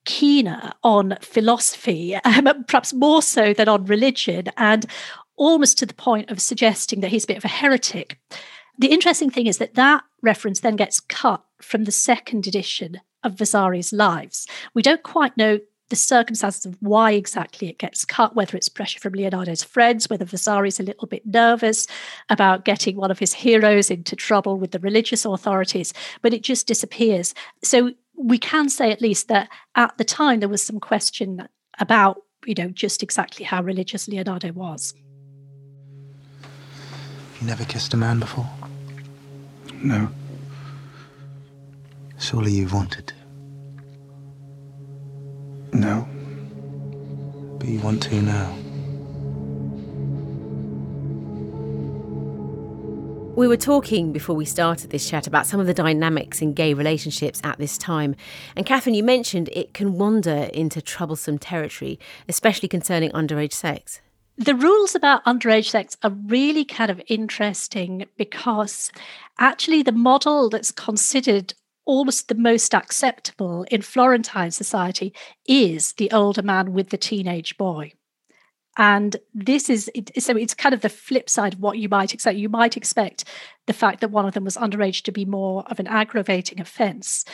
keener 0.06 0.72
on 0.84 1.18
philosophy, 1.22 2.16
um, 2.16 2.66
perhaps 2.68 2.94
more 2.94 3.22
so 3.22 3.54
than 3.54 3.70
on 3.70 3.86
religion, 3.86 4.46
and 4.58 4.86
almost 5.36 5.78
to 5.80 5.86
the 5.86 5.94
point 5.94 6.30
of 6.30 6.42
suggesting 6.42 7.02
that 7.02 7.10
he's 7.10 7.24
a 7.24 7.28
bit 7.28 7.38
of 7.38 7.46
a 7.46 7.50
heretic. 7.50 8.20
The 8.78 8.88
interesting 8.92 9.30
thing 9.30 9.48
is 9.48 9.58
that 9.58 9.76
that 9.76 10.04
reference 10.22 10.60
then 10.60 10.76
gets 10.76 11.00
cut 11.00 11.44
from 11.62 11.84
the 11.84 11.92
second 11.92 12.48
edition 12.48 13.02
of 13.24 13.36
Vasari's 13.36 13.94
lives. 13.94 14.48
We 14.74 14.82
don't 14.82 15.04
quite 15.04 15.38
know 15.38 15.60
the 15.92 15.96
circumstances 15.96 16.66
of 16.66 16.78
why 16.80 17.12
exactly 17.12 17.68
it 17.68 17.78
gets 17.78 18.06
cut, 18.06 18.34
whether 18.34 18.56
it's 18.56 18.70
pressure 18.70 19.00
from 19.00 19.14
Leonardo's 19.14 19.62
friends, 19.62 20.10
whether 20.10 20.26
Vasari's 20.26 20.80
a 20.80 20.84
little 20.84 21.08
bit 21.08 21.26
nervous 21.26 21.86
about 22.30 22.64
getting 22.64 22.96
one 22.96 23.12
of 23.12 23.20
his 23.20 23.34
heroes 23.34 23.92
into 23.92 24.16
trouble 24.16 24.58
with 24.58 24.72
the 24.72 24.80
religious 24.80 25.26
authorities, 25.26 25.94
but 26.22 26.34
it 26.34 26.44
just 26.44 26.66
disappears. 26.66 27.36
So 27.62 27.92
we 28.24 28.38
can 28.38 28.70
say 28.70 28.92
at 28.92 29.02
least 29.02 29.28
that 29.28 29.50
at 29.76 29.98
the 29.98 30.04
time 30.04 30.40
there 30.40 30.50
was 30.50 30.62
some 30.62 30.80
question 30.80 31.48
about, 31.80 32.22
you 32.46 32.54
know, 32.58 32.70
just 32.70 33.02
exactly 33.02 33.46
how 33.46 33.62
religious 33.64 34.08
Leonardo 34.08 34.52
was. 34.52 34.94
You 37.40 37.48
never 37.48 37.66
kissed 37.66 37.94
a 37.94 37.98
man 37.98 38.20
before? 38.20 38.50
No. 39.82 40.10
Surely 42.20 42.52
you've 42.52 42.74
wanted 42.74 43.08
to. 43.08 43.16
No. 45.74 46.08
But 47.58 47.68
you 47.68 47.80
want 47.80 48.04
to 48.04 48.22
now. 48.22 48.61
We 53.42 53.48
were 53.48 53.58
talking 53.58 54.14
before 54.14 54.36
we 54.36 54.46
started 54.46 54.92
this 54.92 55.10
chat 55.10 55.26
about 55.26 55.48
some 55.48 55.60
of 55.60 55.66
the 55.66 55.74
dynamics 55.74 56.44
in 56.44 56.54
gay 56.54 56.76
relationships 56.76 57.42
at 57.44 57.58
this 57.58 57.76
time. 57.76 58.16
And 58.56 58.68
Catherine, 58.68 58.94
you 58.94 59.04
mentioned 59.04 59.50
it 59.52 59.74
can 59.74 59.98
wander 59.98 60.48
into 60.54 60.80
troublesome 60.80 61.40
territory, 61.40 62.00
especially 62.30 62.70
concerning 62.70 63.10
underage 63.14 63.54
sex. 63.54 64.00
The 64.38 64.54
rules 64.54 64.94
about 64.94 65.26
underage 65.26 65.72
sex 65.72 65.98
are 66.04 66.12
really 66.12 66.64
kind 66.64 66.92
of 66.92 67.02
interesting 67.08 68.06
because 68.16 68.92
actually 69.40 69.82
the 69.82 69.92
model 69.92 70.48
that's 70.48 70.72
considered 70.72 71.56
almost 71.84 72.28
the 72.28 72.36
most 72.36 72.76
acceptable 72.76 73.66
in 73.72 73.82
Florentine 73.82 74.52
society 74.52 75.16
is 75.48 75.94
the 75.94 76.12
older 76.12 76.44
man 76.44 76.74
with 76.74 76.92
the 76.92 76.98
teenage 76.98 77.58
boy. 77.58 77.94
And 78.78 79.18
this 79.34 79.70
is 79.70 79.92
so 80.18 80.36
it's 80.38 80.54
kind 80.54 80.74
of 80.74 80.82
the 80.82 80.90
flip 80.90 81.30
side 81.30 81.54
of 81.54 81.60
what 81.60 81.78
you 81.78 81.90
might 81.90 82.14
expect. 82.14 82.38
You 82.38 82.50
might 82.50 82.78
expect 82.78 83.26
the 83.68 83.74
fact 83.74 84.00
that 84.00 84.12
one 84.12 84.26
of 84.26 84.34
them 84.34 84.46
was 84.46 84.56
underage 84.56 85.04
to 85.04 85.12
be 85.12 85.26
more 85.26 85.66
of 85.68 85.80
an 85.80 85.88
aggravating 85.88 86.62
offense. 86.62 87.26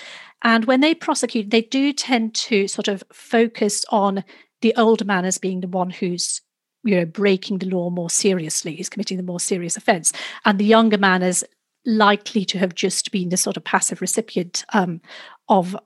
And 0.42 0.66
when 0.66 0.82
they 0.82 0.96
prosecute, 0.96 1.52
they 1.52 1.62
do 1.62 1.94
tend 1.94 2.34
to 2.36 2.68
sort 2.68 2.88
of 2.88 3.04
focus 3.14 3.86
on 3.90 4.24
the 4.62 4.74
older 4.76 5.06
man 5.06 5.26
as 5.26 5.38
being 5.38 5.62
the 5.62 5.68
one 5.68 5.92
who's 5.92 6.42
you 6.84 6.96
know 6.96 7.06
breaking 7.06 7.60
the 7.60 7.68
law 7.68 7.90
more 7.90 8.10
seriously, 8.10 8.80
is 8.80 8.90
committing 8.90 9.18
the 9.18 9.24
more 9.24 9.40
serious 9.40 9.78
offense, 9.78 10.12
and 10.44 10.58
the 10.58 10.66
younger 10.66 10.98
man 10.98 11.22
as 11.22 11.44
likely 11.86 12.46
to 12.46 12.58
have 12.58 12.76
just 12.76 13.12
been 13.12 13.30
the 13.30 13.38
sort 13.38 13.58
of 13.58 13.64
passive 13.64 14.02
recipient 14.02 14.66
um, 14.74 15.02
of 15.50 15.78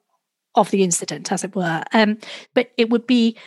of 0.55 0.71
the 0.71 0.83
incident, 0.83 1.31
as 1.31 1.43
it 1.43 1.55
were. 1.55 1.83
Um, 1.93 2.17
but 2.53 2.71
it 2.77 2.89
would 2.89 3.07
be 3.07 3.37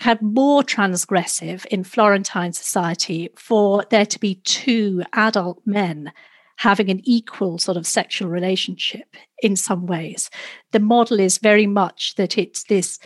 of 0.00 0.22
more 0.22 0.62
transgressive 0.62 1.66
in 1.66 1.84
Florentine 1.84 2.52
society 2.52 3.30
for 3.36 3.84
there 3.90 4.06
to 4.06 4.18
be 4.18 4.36
two 4.36 5.02
adult 5.12 5.60
men 5.64 6.12
having 6.56 6.90
an 6.90 7.00
equal 7.04 7.58
sort 7.58 7.76
of 7.76 7.86
sexual 7.86 8.28
relationship 8.28 9.16
in 9.42 9.56
some 9.56 9.86
ways. 9.86 10.30
The 10.70 10.80
model 10.80 11.18
is 11.18 11.38
very 11.38 11.66
much 11.66 12.14
that 12.16 12.38
it's 12.38 12.64
this 12.64 12.98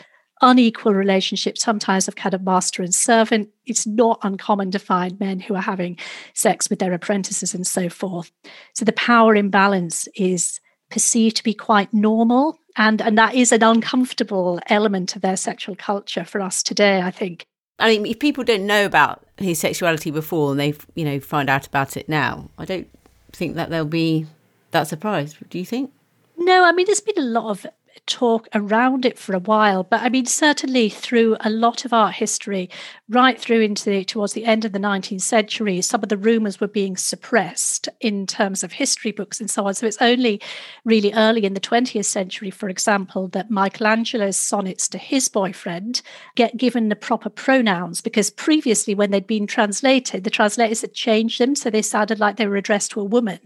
unequal 0.43 0.93
relationship, 0.93 1.57
sometimes 1.57 2.09
of 2.09 2.17
kind 2.17 2.35
of 2.35 2.43
master 2.43 2.83
and 2.83 2.95
servant. 2.95 3.49
It's 3.65 3.87
not 3.87 4.19
uncommon 4.23 4.71
to 4.73 4.79
find 4.79 5.19
men 5.19 5.41
who 5.41 5.55
are 5.55 5.63
having 5.63 5.99
sex 6.35 6.69
with 6.69 6.79
their 6.79 6.93
apprentices 6.93 7.55
and 7.55 7.67
so 7.67 7.89
forth. 7.89 8.31
So 8.75 8.85
the 8.85 8.93
power 8.93 9.35
imbalance 9.35 10.09
is 10.15 10.61
perceived 10.91 11.37
to 11.37 11.45
be 11.45 11.55
quite 11.55 11.93
normal 11.93 12.59
and 12.77 13.01
and 13.03 13.19
that 13.19 13.35
is 13.35 13.53
an 13.53 13.63
uncomfortable 13.63 14.61
element 14.69 15.17
of 15.17 15.23
their 15.23 15.37
sexual 15.37 15.75
culture 15.77 16.25
for 16.25 16.41
us 16.41 16.63
today 16.63 17.01
i 17.01 17.11
think 17.11 17.47
I 17.79 17.91
mean, 17.91 18.07
if 18.07 18.19
people 18.19 18.43
don't 18.43 18.65
know 18.65 18.87
about 18.87 19.23
his 19.37 19.59
sexuality 19.59 20.11
before 20.11 20.53
and 20.53 20.59
they, 20.59 20.73
you 20.95 21.05
know, 21.05 21.21
find 21.21 21.51
out 21.51 21.67
about 21.67 21.99
it 21.99 22.09
now, 22.09 22.49
I 22.57 22.65
don't 22.65 22.89
think 23.33 23.55
that 23.57 23.69
they'll 23.69 23.85
be 23.85 24.25
that 24.71 24.89
surprised. 24.89 25.37
Do 25.51 25.59
you 25.59 25.67
think? 25.67 25.93
no 26.37 26.65
i 26.65 26.73
mean 26.73 26.87
there's 26.87 27.01
been 27.01 27.19
a 27.19 27.27
lot 27.27 27.51
of 27.51 27.67
talk 28.07 28.49
around 28.55 29.05
it 29.05 29.19
for 29.19 29.35
a 29.35 29.41
while. 29.41 29.83
But 29.83 30.03
I 30.03 30.09
mean, 30.09 30.27
certainly 30.27 30.89
through 30.89 31.37
a 31.41 31.51
lot 31.51 31.85
of 31.85 31.93
art 31.93 32.15
history, 32.15 32.69
right 33.09 33.41
through 33.41 33.61
into 33.61 33.91
the, 33.91 34.05
towards 34.05 34.33
the 34.33 34.45
end 34.45 34.65
of 34.65 34.73
the 34.73 34.79
19th 34.79 35.23
century, 35.23 35.81
some 35.81 36.03
of 36.03 36.09
the 36.09 36.17
rumors 36.17 36.61
were 36.61 36.69
being 36.69 36.97
suppressed 36.97 37.89
in 38.01 38.27
terms 38.27 38.63
of 38.63 38.73
history 38.73 39.13
books 39.13 39.41
and 39.41 39.51
so 39.51 39.67
on. 39.67 39.75
So 39.75 39.87
it's 39.87 40.01
only 40.01 40.41
really 40.85 41.13
early 41.13 41.45
in 41.45 41.55
the 41.55 41.61
20th 41.61 42.05
century, 42.05 42.51
for 42.51 42.69
example, 42.69 43.29
that 43.29 43.51
Michelangelo's 43.51 44.37
sonnets 44.37 44.89
to 44.89 44.99
his 44.99 45.29
boyfriend 45.29 46.03
get 46.35 46.57
given 46.57 46.89
the 46.89 46.97
proper 46.97 47.31
pronouns 47.31 48.01
because 48.01 48.31
previously, 48.31 48.95
when 48.95 49.11
they'd 49.11 49.27
been 49.27 49.47
translated, 49.47 50.25
the 50.25 50.31
translators 50.31 50.83
had 50.83 50.95
changed 50.95 51.41
them 51.41 51.55
so 51.55 51.71
they 51.71 51.83
sounded 51.83 52.21
like 52.21 52.37
they 52.37 52.47
were 52.47 52.57
addressed 52.57 52.91
to 52.93 53.01
a 53.01 53.05
woman. 53.05 53.41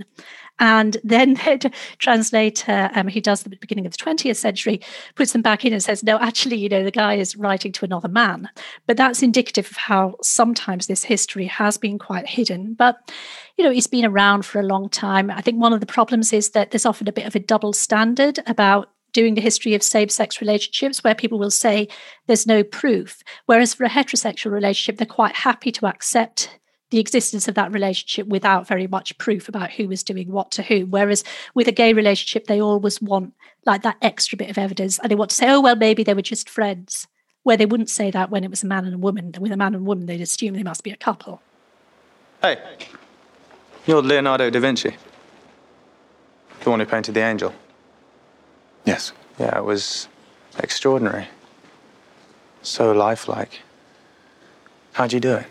And 0.61 0.99
then 1.03 1.35
the 1.35 1.73
translator, 1.99 2.91
um, 2.95 3.09
who 3.09 3.21
does 3.21 3.43
the 3.43 3.51
beginning 3.51 3.87
of 3.87 3.93
the 3.93 3.99
20th 3.99 4.37
century, 4.37 4.81
puts 5.17 5.33
them 5.33 5.43
back 5.43 5.65
in 5.65 5.73
and 5.73 5.83
says, 5.83 6.05
no, 6.05 6.19
actually, 6.19 6.57
you 6.57 6.69
know, 6.69 6.85
the 6.85 6.91
guy 6.91 7.15
is 7.15 7.37
writing 7.37 7.73
to 7.73 7.85
another 7.85 8.09
man. 8.09 8.49
But 8.87 8.97
that's 8.97 9.23
indicative 9.23 9.69
of 9.71 9.77
how 9.77 10.17
sometimes 10.23 10.87
this 10.87 11.05
history 11.05 11.47
has 11.47 11.79
been 11.79 11.99
quite 11.99 12.27
hidden. 12.27 12.75
But, 12.75 13.11
you 13.57 13.65
know, 13.65 13.71
it's 13.71 13.87
been 13.87 14.05
around 14.05 14.45
for 14.45 14.61
a 14.61 14.67
long 14.67 14.89
time. 14.89 15.31
I 15.31 15.41
think 15.41 15.61
one 15.61 15.73
of 15.73 15.81
the 15.81 15.87
problems 15.87 16.33
is 16.33 16.51
that 16.51 16.71
there's 16.71 16.87
often 16.87 17.09
a 17.09 17.13
bit 17.13 17.27
of 17.27 17.35
a 17.35 17.41
double 17.41 17.73
standard 17.73 18.39
about 18.47 18.91
doing 19.13 19.35
the 19.35 19.41
history 19.41 19.75
of 19.75 19.83
same 19.83 20.09
sex 20.09 20.41
relationships 20.41 21.03
where 21.03 21.15
people 21.15 21.39
will 21.39 21.51
say 21.51 21.89
there's 22.27 22.47
no 22.47 22.63
proof. 22.63 23.23
Whereas 23.47 23.75
for 23.75 23.85
a 23.85 23.89
heterosexual 23.89 24.53
relationship, 24.53 24.99
they're 24.99 25.07
quite 25.07 25.35
happy 25.35 25.73
to 25.73 25.87
accept 25.87 26.60
the 26.91 26.99
existence 26.99 27.49
of 27.49 27.55
that 27.55 27.73
relationship 27.73 28.27
without 28.27 28.67
very 28.67 28.87
much 28.87 29.17
proof 29.19 29.49
about 29.49 29.71
who 29.73 29.89
was 29.89 30.03
doing 30.03 30.31
what 30.31 30.51
to 30.53 30.63
whom. 30.63 30.91
Whereas 30.91 31.25
with 31.55 31.69
a 31.69 31.73
gay 31.73 31.93
relationship, 31.93 32.47
they 32.47 32.61
always 32.61 33.01
want 33.01 33.33
like 33.65 33.83
that 33.83 33.97
extra 34.03 34.37
bit 34.37 34.51
of 34.51 34.59
evidence 34.59 34.99
and 34.99 35.11
they 35.11 35.15
want 35.15 35.31
to 35.31 35.37
say, 35.37 35.49
oh, 35.49 35.61
well, 35.61 35.77
maybe 35.77 36.03
they 36.03 36.15
were 36.15 36.23
just 36.23 36.49
friends, 36.49 37.07
where 37.43 37.57
they 37.57 37.67
wouldn't 37.67 37.91
say 37.91 38.11
that 38.11 38.31
when 38.31 38.45
it 38.45 38.51
was 38.51 38.63
a 38.63 38.67
man 38.67 38.85
and 38.85 38.95
a 38.95 38.99
woman. 38.99 39.33
With 39.39 39.53
a 39.53 39.57
man 39.57 39.75
and 39.75 39.85
a 39.85 39.89
woman, 39.89 40.07
they'd 40.07 40.21
assume 40.21 40.55
they 40.55 40.63
must 40.63 40.83
be 40.83 40.91
a 40.91 40.97
couple. 40.97 41.41
Hey, 42.43 42.59
you're 43.87 44.03
Leonardo 44.03 44.51
da 44.51 44.61
Vinci, 44.61 44.97
the 46.63 46.71
one 46.71 46.81
who 46.81 46.87
painted 46.87 47.15
the 47.15 47.21
angel. 47.21 47.55
Yes. 48.85 49.13
Yeah, 49.39 49.57
it 49.57 49.65
was 49.65 50.09
extraordinary. 50.59 51.29
So 52.63 52.93
lifelike. 52.93 53.61
How'd 54.93 55.13
you 55.13 55.21
do 55.21 55.35
it? 55.37 55.47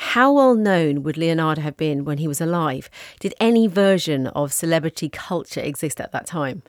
How 0.00 0.32
well 0.32 0.54
known 0.54 1.02
would 1.02 1.16
Leonardo 1.16 1.60
have 1.60 1.76
been 1.76 2.04
when 2.04 2.18
he 2.18 2.28
was 2.28 2.40
alive? 2.40 2.88
Did 3.18 3.34
any 3.40 3.66
version 3.66 4.28
of 4.28 4.52
celebrity 4.52 5.08
culture 5.08 5.60
exist 5.60 6.00
at 6.00 6.12
that 6.12 6.24
time? 6.24 6.62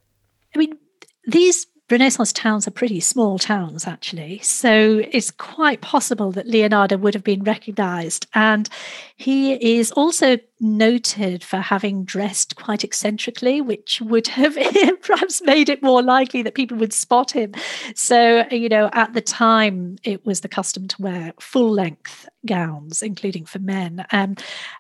I 0.56 0.58
mean, 0.58 0.80
these 1.28 1.68
Renaissance 1.92 2.32
towns 2.32 2.68
are 2.68 2.72
pretty 2.72 3.00
small 3.00 3.40
towns, 3.40 3.88
actually. 3.88 4.40
So 4.40 5.02
it's 5.12 5.32
quite 5.32 5.82
possible 5.82 6.32
that 6.34 6.48
Leonardo 6.48 6.98
would 6.98 7.16
have 7.16 7.24
been 7.24 7.44
recognized. 7.44 8.28
And 8.36 8.70
he 9.16 9.78
is 9.78 9.92
also 9.94 10.38
noted 10.60 11.44
for 11.44 11.58
having 11.58 12.04
dressed 12.04 12.56
quite 12.56 12.84
eccentrically, 12.84 13.60
which 13.62 14.02
would 14.02 14.28
have 14.28 14.56
perhaps 15.02 15.42
made 15.42 15.70
it 15.70 15.82
more 15.82 16.04
likely 16.04 16.44
that 16.44 16.54
people 16.54 16.78
would 16.78 16.94
spot 16.94 17.32
him. 17.32 17.54
So, 17.96 18.46
you 18.52 18.70
know, 18.70 18.90
at 18.94 19.14
the 19.14 19.22
time, 19.22 19.98
it 20.04 20.26
was 20.26 20.42
the 20.42 20.48
custom 20.48 20.88
to 20.90 21.02
wear 21.02 21.34
full 21.40 21.72
length 21.72 22.28
gowns, 22.46 23.02
including 23.02 23.46
for 23.46 23.60
men. 23.60 24.06
Um, 24.12 24.36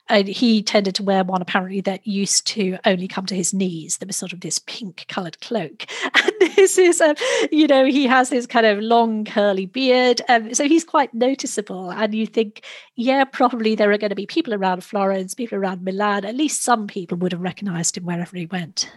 and 0.07 0.27
he 0.27 0.63
tended 0.63 0.95
to 0.95 1.03
wear 1.03 1.23
one 1.23 1.41
apparently 1.41 1.81
that 1.81 2.05
used 2.07 2.47
to 2.47 2.77
only 2.85 3.07
come 3.07 3.25
to 3.27 3.35
his 3.35 3.53
knees. 3.53 3.97
There 3.97 4.07
was 4.07 4.15
sort 4.15 4.33
of 4.33 4.41
this 4.41 4.59
pink 4.59 5.05
coloured 5.07 5.39
cloak. 5.41 5.85
And 6.21 6.33
this 6.55 6.77
is, 6.77 6.99
um, 6.99 7.15
you 7.51 7.67
know, 7.67 7.85
he 7.85 8.05
has 8.05 8.29
this 8.29 8.45
kind 8.45 8.65
of 8.65 8.79
long 8.79 9.23
curly 9.23 9.65
beard. 9.65 10.21
Um, 10.27 10.53
so 10.53 10.67
he's 10.67 10.83
quite 10.83 11.13
noticeable. 11.13 11.91
And 11.91 12.13
you 12.13 12.25
think, 12.25 12.65
yeah, 12.95 13.23
probably 13.23 13.75
there 13.75 13.91
are 13.91 13.97
going 13.97 14.09
to 14.09 14.15
be 14.15 14.25
people 14.25 14.53
around 14.53 14.83
Florence, 14.83 15.33
people 15.33 15.57
around 15.57 15.83
Milan, 15.83 16.25
at 16.25 16.35
least 16.35 16.63
some 16.63 16.87
people 16.87 17.17
would 17.19 17.31
have 17.31 17.41
recognized 17.41 17.97
him 17.97 18.05
wherever 18.05 18.35
he 18.35 18.45
went. 18.47 18.91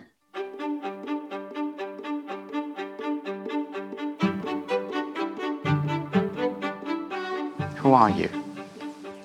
Who 7.83 7.93
are 7.95 8.11
you? 8.11 8.42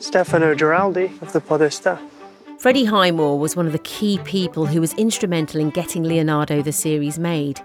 Stefano 0.07 0.55
Giraldi 0.55 1.21
of 1.21 1.33
the 1.33 1.41
Podesta. 1.41 1.99
Freddie 2.59 2.85
Highmore 2.85 3.37
was 3.37 3.57
one 3.57 3.65
of 3.67 3.73
the 3.73 3.79
key 3.79 4.19
people 4.23 4.65
who 4.65 4.79
was 4.79 4.93
instrumental 4.93 5.59
in 5.59 5.69
getting 5.69 6.01
Leonardo 6.01 6.61
the 6.61 6.71
series 6.71 7.19
made. 7.19 7.59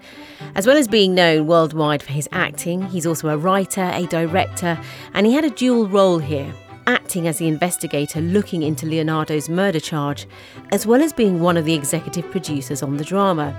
As 0.53 0.67
well 0.67 0.75
as 0.75 0.89
being 0.89 1.15
known 1.15 1.47
worldwide 1.47 2.03
for 2.03 2.11
his 2.11 2.27
acting, 2.33 2.81
he's 2.87 3.05
also 3.05 3.29
a 3.29 3.37
writer, 3.37 3.89
a 3.93 4.07
director, 4.07 4.77
and 5.13 5.25
he 5.25 5.31
had 5.31 5.45
a 5.45 5.49
dual 5.51 5.87
role 5.87 6.19
here 6.19 6.53
acting 6.85 7.27
as 7.27 7.37
the 7.37 7.47
investigator 7.47 8.19
looking 8.19 8.61
into 8.61 8.85
Leonardo's 8.85 9.47
murder 9.47 9.79
charge, 9.79 10.27
as 10.73 10.85
well 10.85 11.01
as 11.01 11.13
being 11.13 11.39
one 11.39 11.55
of 11.55 11.63
the 11.63 11.73
executive 11.73 12.29
producers 12.29 12.83
on 12.83 12.97
the 12.97 13.05
drama. 13.05 13.55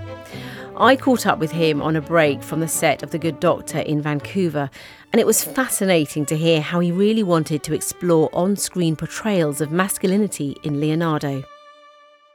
I 0.76 0.96
caught 0.96 1.24
up 1.24 1.38
with 1.38 1.52
him 1.52 1.80
on 1.80 1.94
a 1.94 2.00
break 2.00 2.42
from 2.42 2.58
the 2.58 2.66
set 2.66 3.04
of 3.04 3.10
The 3.12 3.18
Good 3.18 3.38
Doctor 3.38 3.78
in 3.78 4.02
Vancouver, 4.02 4.68
and 5.12 5.20
it 5.20 5.26
was 5.26 5.44
fascinating 5.44 6.26
to 6.26 6.36
hear 6.36 6.60
how 6.60 6.80
he 6.80 6.90
really 6.90 7.22
wanted 7.22 7.62
to 7.62 7.74
explore 7.74 8.28
on 8.32 8.56
screen 8.56 8.96
portrayals 8.96 9.60
of 9.60 9.70
masculinity 9.70 10.56
in 10.64 10.80
Leonardo. 10.80 11.44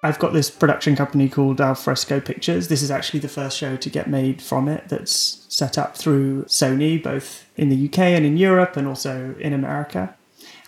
I've 0.04 0.20
got 0.20 0.32
this 0.32 0.50
production 0.50 0.96
company 0.96 1.28
called 1.28 1.60
Alfresco 1.60 2.22
Pictures. 2.22 2.70
This 2.70 2.82
is 2.82 2.90
actually 2.90 3.20
the 3.20 3.28
first 3.28 3.58
show 3.58 3.76
to 3.76 3.90
get 3.90 4.10
made 4.10 4.42
from 4.42 4.70
it 4.70 4.88
that's 4.88 5.46
set 5.50 5.78
up 5.78 5.98
through 5.98 6.46
Sony, 6.46 7.02
both 7.04 7.46
in 7.58 7.68
the 7.68 7.90
UK 7.90 8.00
and 8.00 8.26
in 8.26 8.38
Europe, 8.38 8.78
and 8.78 8.88
also 8.88 9.36
in 9.40 9.52
America. 9.52 10.16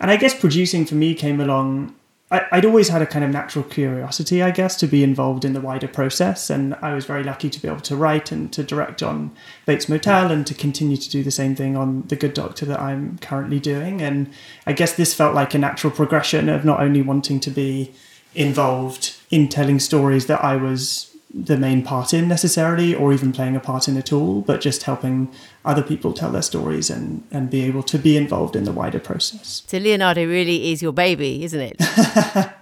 And 0.02 0.12
I 0.12 0.18
guess 0.18 0.38
producing 0.38 0.86
for 0.86 0.96
me 0.96 1.16
came 1.16 1.40
along. 1.40 1.96
I, 2.32 2.46
I'd 2.52 2.66
always 2.66 2.88
had 2.88 3.02
a 3.02 3.06
kind 3.06 3.26
of 3.26 3.32
natural 3.32 3.66
curiosity, 3.66 4.42
I 4.42 4.52
guess, 4.52 4.76
to 4.78 4.88
be 4.88 5.04
involved 5.04 5.44
in 5.44 5.54
the 5.54 5.62
wider 5.62 5.88
process. 5.88 6.50
And 6.50 6.74
I 6.76 6.94
was 6.94 7.06
very 7.06 7.24
lucky 7.24 7.50
to 7.50 7.62
be 7.62 7.68
able 7.68 7.82
to 7.82 7.96
write 7.96 8.32
and 8.32 8.52
to 8.54 8.64
direct 8.64 9.04
on 9.04 9.32
Bates 9.66 9.90
Motel 9.90 10.32
and 10.32 10.48
to 10.48 10.54
continue 10.54 10.98
to 10.98 11.10
do 11.10 11.24
the 11.24 11.32
same 11.32 11.56
thing 11.56 11.76
on 11.76 12.04
The 12.08 12.16
Good 12.16 12.34
Doctor 12.34 12.66
that 12.66 12.80
I'm 12.80 13.18
currently 13.20 13.60
doing. 13.60 14.02
And 14.02 14.32
I 14.66 14.74
guess 14.74 14.94
this 14.94 15.14
felt 15.14 15.36
like 15.36 15.54
a 15.54 15.60
natural 15.60 15.92
progression 15.92 16.48
of 16.48 16.64
not 16.64 16.80
only 16.80 17.02
wanting 17.02 17.40
to 17.42 17.52
be 17.52 17.94
involved 18.34 19.18
in 19.30 19.50
telling 19.50 19.80
stories 19.80 20.28
that 20.28 20.42
I 20.44 20.56
was 20.56 21.11
the 21.34 21.58
main 21.58 21.84
part 21.84 22.14
in 22.14 22.28
necessarily 22.28 22.94
or 22.94 23.14
even 23.14 23.32
playing 23.32 23.56
a 23.56 23.60
part 23.60 23.88
in 23.88 23.96
at 23.98 24.12
all 24.12 24.42
but 24.42 24.60
just 24.60 24.84
helping 24.84 25.32
other 25.64 25.82
people 25.82 26.14
tell 26.14 26.32
their 26.32 26.42
stories 26.42 26.90
and 26.90 27.24
and 27.32 27.50
be 27.50 27.62
able 27.62 27.84
to 27.84 27.98
be 27.98 28.18
involved 28.18 28.56
in 28.56 28.64
the 28.64 28.72
wider 28.72 29.00
process. 29.00 29.64
So 29.68 29.78
leonardo 29.78 30.26
really 30.26 30.72
is 30.72 30.82
your 30.82 30.94
baby 30.94 31.44
isn't 31.44 31.60
it? 31.60 32.50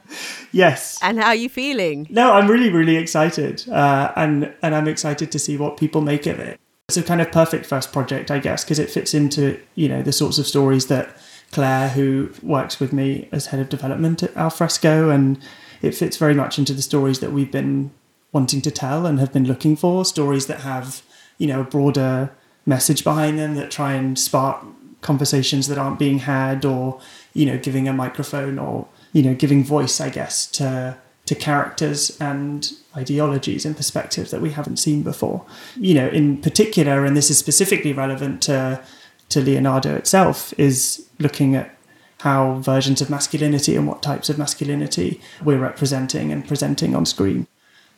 Yes. 0.52 0.98
And 1.04 1.20
how 1.20 1.28
are 1.28 1.36
you 1.36 1.50
feeling? 1.50 2.08
No 2.10 2.34
i'm 2.34 2.50
really 2.50 2.72
really 2.72 2.98
excited 2.98 3.68
uh, 3.70 4.12
and 4.16 4.54
and 4.62 4.76
i'm 4.76 4.88
excited 4.88 5.32
to 5.32 5.40
see 5.40 5.58
what 5.58 5.78
people 5.78 6.02
make 6.02 6.26
of 6.26 6.40
it. 6.40 6.60
It's 6.88 6.98
a 6.98 7.04
kind 7.04 7.22
of 7.22 7.32
perfect 7.32 7.68
first 7.68 7.94
project 7.94 8.32
i 8.32 8.40
guess 8.40 8.64
because 8.64 8.80
it 8.80 8.90
fits 8.90 9.14
into 9.14 9.60
you 9.76 9.88
know 9.88 10.02
the 10.02 10.12
sorts 10.12 10.40
of 10.40 10.48
stories 10.48 10.88
that 10.88 11.16
claire 11.52 11.90
who 11.90 12.32
works 12.42 12.80
with 12.80 12.94
me 12.94 13.30
as 13.32 13.48
head 13.48 13.60
of 13.60 13.70
development 13.70 14.24
at 14.24 14.36
alfresco 14.36 15.10
and 15.10 15.40
it 15.82 15.96
fits 15.96 16.18
very 16.18 16.34
much 16.34 16.60
into 16.60 16.74
the 16.74 16.82
stories 16.82 17.20
that 17.20 17.32
we've 17.32 17.52
been 17.52 17.92
wanting 18.32 18.62
to 18.62 18.72
tell 18.72 19.06
and 19.06 19.20
have 19.20 19.34
been 19.34 19.46
looking 19.46 19.76
for 19.76 20.06
stories 20.06 20.48
that 20.48 20.62
have 20.62 21.02
you 21.38 21.48
know 21.48 21.62
a 21.62 21.64
broader 21.64 22.32
message 22.66 23.04
behind 23.04 23.40
them 23.40 23.56
that 23.56 23.72
try 23.72 23.94
and 23.94 24.20
spark 24.20 24.64
conversations 25.02 25.68
that 25.68 25.78
aren't 25.78 25.98
being 25.98 26.20
had 26.20 26.66
or 26.66 27.00
you 27.34 27.46
know 27.46 27.58
giving 27.58 27.88
a 27.88 27.94
microphone 27.94 28.60
or 28.60 28.88
you 29.14 29.24
know 29.24 29.34
giving 29.34 29.64
voice 29.64 30.00
i 30.02 30.10
guess 30.10 30.46
to 30.46 30.98
to 31.30 31.36
characters 31.36 32.18
and 32.20 32.72
ideologies 32.98 33.64
and 33.64 33.78
perspectives 33.78 34.32
that 34.32 34.42
we 34.42 34.50
haven't 34.50 34.78
seen 34.78 35.04
before. 35.04 35.46
You 35.76 35.94
know 35.94 36.08
in 36.08 36.42
particular 36.42 37.06
and 37.06 37.16
this 37.16 37.30
is 37.30 37.38
specifically 37.38 37.94
relevant 37.94 38.42
to 38.44 38.82
to 39.30 39.40
leonardo 39.40 39.96
itself 39.96 40.54
is 40.58 41.08
looking 41.20 41.56
at 41.56 41.76
how 42.22 42.56
versions 42.56 43.00
of 43.00 43.12
masculinity 43.12 43.76
and 43.76 43.86
what 43.86 44.02
types 44.02 44.28
of 44.28 44.40
masculinity 44.40 45.22
we're 45.44 45.60
representing 45.60 46.32
and 46.32 46.48
presenting 46.48 46.96
on 46.96 47.06
screen 47.06 47.46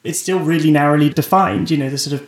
it's 0.03 0.20
still 0.20 0.39
really 0.39 0.72
narrowly 0.72 1.10
defined, 1.10 1.70
you 1.70 1.77
know, 1.77 1.89
the 1.89 1.98
sort 1.98 2.20
of 2.20 2.27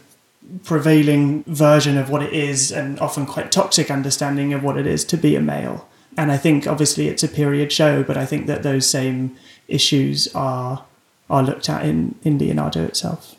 prevailing 0.63 1.43
version 1.45 1.97
of 1.97 2.09
what 2.09 2.21
it 2.21 2.33
is 2.33 2.71
and 2.71 2.99
often 2.99 3.25
quite 3.25 3.51
toxic 3.51 3.89
understanding 3.89 4.53
of 4.53 4.63
what 4.63 4.77
it 4.77 4.85
is 4.85 5.03
to 5.05 5.17
be 5.17 5.35
a 5.35 5.41
male. 5.41 5.87
And 6.17 6.31
I 6.31 6.37
think 6.37 6.67
obviously 6.67 7.07
it's 7.07 7.23
a 7.23 7.27
period 7.27 7.71
show, 7.71 8.03
but 8.03 8.17
I 8.17 8.25
think 8.25 8.47
that 8.47 8.63
those 8.63 8.87
same 8.87 9.35
issues 9.67 10.27
are 10.35 10.85
are 11.29 11.41
looked 11.41 11.69
at 11.69 11.85
in, 11.85 12.15
in 12.23 12.37
Leonardo 12.37 12.83
itself. 12.83 13.35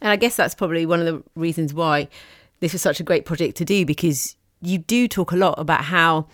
And 0.00 0.10
I 0.10 0.16
guess 0.16 0.36
that's 0.36 0.54
probably 0.54 0.86
one 0.86 1.00
of 1.00 1.06
the 1.06 1.22
reasons 1.34 1.72
why 1.74 2.08
this 2.60 2.72
was 2.72 2.82
such 2.82 3.00
a 3.00 3.02
great 3.02 3.24
project 3.24 3.56
to 3.56 3.64
do 3.64 3.84
because 3.84 4.36
you 4.60 4.78
do 4.78 5.08
talk 5.08 5.32
a 5.32 5.36
lot 5.36 5.58
about 5.58 5.84
how 5.84 6.26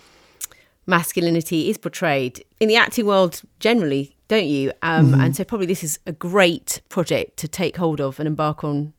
masculinity 0.86 1.70
is 1.70 1.78
portrayed 1.78 2.44
in 2.60 2.68
the 2.68 2.76
acting 2.76 3.06
world 3.06 3.40
generally 3.60 4.17
don't 4.28 4.46
you? 4.46 4.72
Um, 4.82 5.12
mm-hmm. 5.12 5.20
And 5.20 5.36
so 5.36 5.44
probably 5.44 5.66
this 5.66 5.82
is 5.82 5.98
a 6.06 6.12
great 6.12 6.80
project 6.88 7.36
to 7.38 7.48
take 7.48 7.76
hold 7.76 8.00
of 8.00 8.20
and 8.20 8.26
embark 8.26 8.62
on 8.62 8.92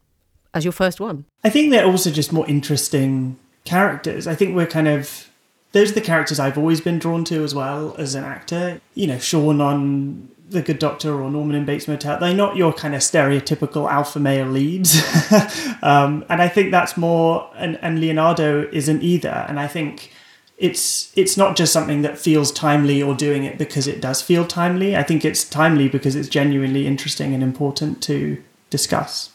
as 0.54 0.66
your 0.66 0.72
first 0.72 1.00
one. 1.00 1.26
I 1.44 1.50
think 1.50 1.72
they're 1.72 1.86
also 1.86 2.12
just 2.12 2.34
more 2.34 2.48
interesting 2.48 3.38
characters. 3.64 4.28
I 4.28 4.36
think 4.36 4.56
we're 4.56 4.68
kind 4.68 4.88
of 4.88 5.30
those 5.72 5.92
are 5.92 5.96
the 5.96 6.02
characters 6.02 6.40
I've 6.40 6.58
always 6.58 6.82
been 6.82 6.98
drawn 6.98 7.24
to 7.26 7.44
as 7.44 7.54
well 7.54 7.96
as 7.98 8.16
an 8.16 8.24
actor. 8.24 8.82
You 8.96 9.06
know, 9.08 9.20
Sean 9.20 9.62
on 9.62 10.30
The 10.50 10.64
Good 10.64 10.80
Doctor 10.80 11.22
or 11.22 11.30
Norman 11.30 11.56
in 11.56 11.66
Bates 11.66 11.88
Motel. 11.88 12.20
They're 12.20 12.34
not 12.34 12.56
your 12.56 12.74
kind 12.74 12.96
of 12.96 13.02
stereotypical 13.02 13.90
alpha 13.90 14.20
male 14.20 14.48
leads. 14.48 15.00
um, 15.84 16.26
and 16.28 16.42
I 16.42 16.48
think 16.48 16.72
that's 16.72 16.98
more, 16.98 17.52
and, 17.56 17.78
and 17.84 18.02
Leonardo 18.02 18.68
isn't 18.72 19.04
either. 19.04 19.46
And 19.48 19.60
I 19.60 19.68
think 19.68 20.12
it's 20.60 21.12
it's 21.18 21.38
not 21.38 21.56
just 21.56 21.74
something 21.74 22.02
that 22.02 22.18
feels 22.18 22.52
timely 22.52 23.02
or 23.02 23.16
doing 23.16 23.44
it 23.44 23.58
because 23.58 23.88
it 23.88 24.02
does 24.02 24.22
feel 24.22 24.46
timely. 24.46 24.96
I 24.96 25.04
think 25.04 25.26
it's 25.26 25.44
timely 25.44 25.88
because 25.88 26.16
it's 26.16 26.30
genuinely 26.30 26.86
interesting 26.86 27.34
and 27.34 27.42
important 27.42 28.04
to 28.04 28.44
discuss. 28.70 29.32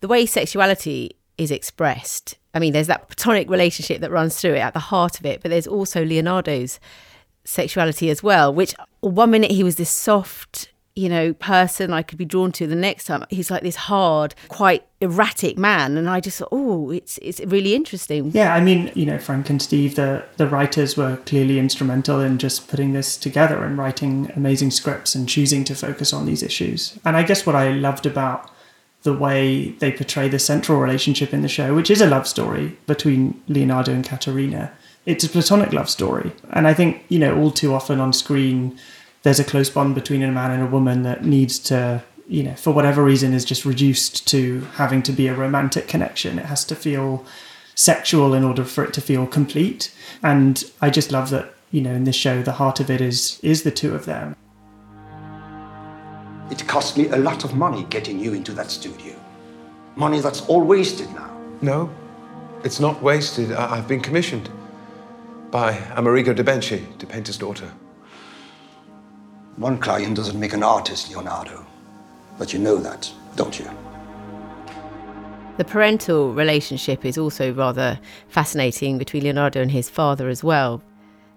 The 0.00 0.08
way 0.08 0.24
sexuality 0.26 1.16
is 1.36 1.50
expressed 1.50 2.36
I 2.58 2.60
mean, 2.60 2.72
there's 2.72 2.86
that 2.86 3.08
platonic 3.08 3.48
relationship 3.48 4.00
that 4.00 4.10
runs 4.10 4.40
through 4.40 4.54
it 4.54 4.58
at 4.58 4.72
the 4.74 4.80
heart 4.80 5.20
of 5.20 5.26
it, 5.26 5.42
but 5.42 5.50
there's 5.50 5.68
also 5.68 6.04
Leonardo's 6.04 6.80
sexuality 7.44 8.10
as 8.10 8.20
well, 8.20 8.52
which 8.52 8.74
one 9.00 9.30
minute 9.30 9.52
he 9.52 9.62
was 9.62 9.76
this 9.76 9.90
soft, 9.90 10.72
you 10.98 11.08
know, 11.08 11.32
person 11.34 11.92
I 11.92 12.02
could 12.02 12.18
be 12.18 12.24
drawn 12.24 12.50
to. 12.52 12.66
The 12.66 12.74
next 12.74 13.04
time 13.04 13.24
he's 13.30 13.52
like 13.52 13.62
this 13.62 13.76
hard, 13.76 14.34
quite 14.48 14.84
erratic 15.00 15.56
man, 15.56 15.96
and 15.96 16.10
I 16.10 16.18
just 16.18 16.38
thought, 16.38 16.48
oh, 16.50 16.90
it's 16.90 17.18
it's 17.18 17.38
really 17.40 17.74
interesting. 17.76 18.32
Yeah, 18.34 18.52
I 18.52 18.60
mean, 18.60 18.90
you 18.96 19.06
know, 19.06 19.18
Frank 19.18 19.48
and 19.48 19.62
Steve, 19.62 19.94
the 19.94 20.24
the 20.38 20.48
writers 20.48 20.96
were 20.96 21.18
clearly 21.18 21.60
instrumental 21.60 22.20
in 22.20 22.38
just 22.38 22.66
putting 22.66 22.94
this 22.94 23.16
together 23.16 23.62
and 23.62 23.78
writing 23.78 24.32
amazing 24.34 24.72
scripts 24.72 25.14
and 25.14 25.28
choosing 25.28 25.62
to 25.64 25.74
focus 25.76 26.12
on 26.12 26.26
these 26.26 26.42
issues. 26.42 26.98
And 27.04 27.16
I 27.16 27.22
guess 27.22 27.46
what 27.46 27.54
I 27.54 27.70
loved 27.70 28.04
about 28.04 28.50
the 29.04 29.14
way 29.14 29.70
they 29.78 29.92
portray 29.92 30.28
the 30.28 30.40
central 30.40 30.80
relationship 30.80 31.32
in 31.32 31.42
the 31.42 31.48
show, 31.48 31.76
which 31.76 31.90
is 31.90 32.00
a 32.00 32.06
love 32.06 32.26
story 32.26 32.76
between 32.88 33.40
Leonardo 33.46 33.92
and 33.92 34.04
Caterina. 34.04 34.72
It's 35.06 35.22
a 35.22 35.28
platonic 35.28 35.72
love 35.72 35.88
story. 35.88 36.32
And 36.50 36.66
I 36.66 36.74
think, 36.74 37.04
you 37.08 37.20
know, 37.20 37.38
all 37.38 37.52
too 37.52 37.72
often 37.72 38.00
on 38.00 38.12
screen, 38.12 38.76
there's 39.28 39.38
a 39.38 39.44
close 39.44 39.68
bond 39.68 39.94
between 39.94 40.22
a 40.22 40.32
man 40.32 40.50
and 40.50 40.62
a 40.62 40.66
woman 40.66 41.02
that 41.02 41.22
needs 41.22 41.58
to, 41.58 42.02
you 42.26 42.42
know, 42.42 42.54
for 42.54 42.70
whatever 42.72 43.04
reason, 43.04 43.34
is 43.34 43.44
just 43.44 43.66
reduced 43.66 44.26
to 44.26 44.62
having 44.76 45.02
to 45.02 45.12
be 45.12 45.26
a 45.26 45.34
romantic 45.34 45.86
connection. 45.86 46.38
It 46.38 46.46
has 46.46 46.64
to 46.64 46.74
feel 46.74 47.26
sexual 47.74 48.32
in 48.32 48.42
order 48.42 48.64
for 48.64 48.84
it 48.84 48.94
to 48.94 49.02
feel 49.02 49.26
complete. 49.26 49.94
And 50.22 50.64
I 50.80 50.88
just 50.88 51.12
love 51.12 51.28
that, 51.28 51.52
you 51.70 51.82
know, 51.82 51.90
in 51.92 52.04
this 52.04 52.16
show, 52.16 52.42
the 52.42 52.52
heart 52.52 52.80
of 52.80 52.88
it 52.90 53.02
is 53.02 53.38
is 53.42 53.64
the 53.64 53.70
two 53.70 53.94
of 53.94 54.06
them. 54.06 54.34
It 56.50 56.66
cost 56.66 56.96
me 56.96 57.08
a 57.08 57.18
lot 57.18 57.44
of 57.44 57.54
money 57.54 57.84
getting 57.90 58.18
you 58.18 58.32
into 58.32 58.52
that 58.52 58.70
studio. 58.70 59.14
Money 59.94 60.20
that's 60.20 60.40
all 60.48 60.62
wasted 60.62 61.12
now. 61.12 61.38
No, 61.60 61.90
it's 62.64 62.80
not 62.80 63.02
wasted. 63.02 63.52
I- 63.52 63.76
have 63.76 63.88
been 63.88 64.00
commissioned 64.00 64.48
by 65.50 65.72
Amerigo 65.96 66.32
de 66.32 66.42
Benci 66.42 66.80
to 66.96 67.06
paint 67.06 67.26
his 67.26 67.36
daughter. 67.36 67.70
One 69.58 69.78
client 69.78 70.16
doesn't 70.16 70.38
make 70.38 70.52
an 70.52 70.62
artist, 70.62 71.10
Leonardo. 71.10 71.66
But 72.38 72.52
you 72.52 72.60
know 72.60 72.76
that, 72.76 73.10
don't 73.34 73.58
you? 73.58 73.68
The 75.56 75.64
parental 75.64 76.32
relationship 76.32 77.04
is 77.04 77.18
also 77.18 77.52
rather 77.52 77.98
fascinating 78.28 78.98
between 78.98 79.24
Leonardo 79.24 79.60
and 79.60 79.72
his 79.72 79.90
father 79.90 80.28
as 80.28 80.44
well. 80.44 80.80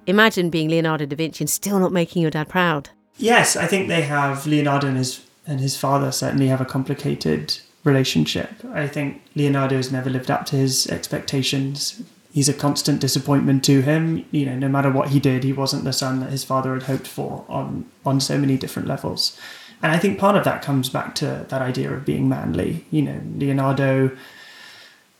Imagine 0.06 0.51
being 0.51 0.70
Leonardo 0.70 1.08
da 1.08 1.16
Vinci 1.16 1.44
and 1.44 1.50
still 1.50 1.80
not 1.80 1.92
making 1.92 2.22
your 2.22 2.30
dad 2.30 2.48
proud. 2.48 2.92
Yes, 3.18 3.56
I 3.56 3.66
think 3.66 3.88
they 3.88 4.04
have 4.04 4.46
Leonardo 4.46 4.88
and 4.88 4.98
his 4.98 5.25
and 5.48 5.60
his 5.60 5.75
father 5.75 6.12
certainly 6.12 6.48
have 6.48 6.62
a 6.62 6.66
complicated 6.66 7.58
relationship. 7.84 8.51
I 8.72 8.88
think 8.88 9.24
Leonardo 9.36 9.78
has 9.78 9.92
never 9.92 10.12
lived 10.12 10.30
up 10.30 10.46
to 10.48 10.56
his 10.56 10.86
expectations. 10.86 12.04
He's 12.31 12.50
a 12.50 12.53
constant 12.53 13.01
disappointment 13.01 13.63
to 13.65 13.81
him. 13.81 14.25
You 14.31 14.45
know, 14.45 14.55
no 14.55 14.69
matter 14.69 14.89
what 14.89 15.09
he 15.09 15.19
did, 15.19 15.43
he 15.43 15.53
wasn't 15.53 15.83
the 15.83 15.93
son 15.93 16.19
that 16.21 16.31
his 16.31 16.43
father 16.43 16.73
had 16.73 16.83
hoped 16.83 17.07
for 17.07 17.45
on 17.50 17.85
on 18.05 18.19
so 18.19 18.38
many 18.38 18.57
different 18.57 18.88
levels. 18.88 19.38
And 19.83 19.91
I 19.91 19.97
think 19.97 20.19
part 20.19 20.35
of 20.35 20.43
that 20.43 20.61
comes 20.61 20.89
back 20.89 21.15
to 21.15 21.45
that 21.50 21.61
idea 21.61 21.91
of 21.91 22.05
being 22.05 22.29
manly. 22.29 22.85
You 22.91 23.01
know, 23.01 23.21
Leonardo 23.35 24.11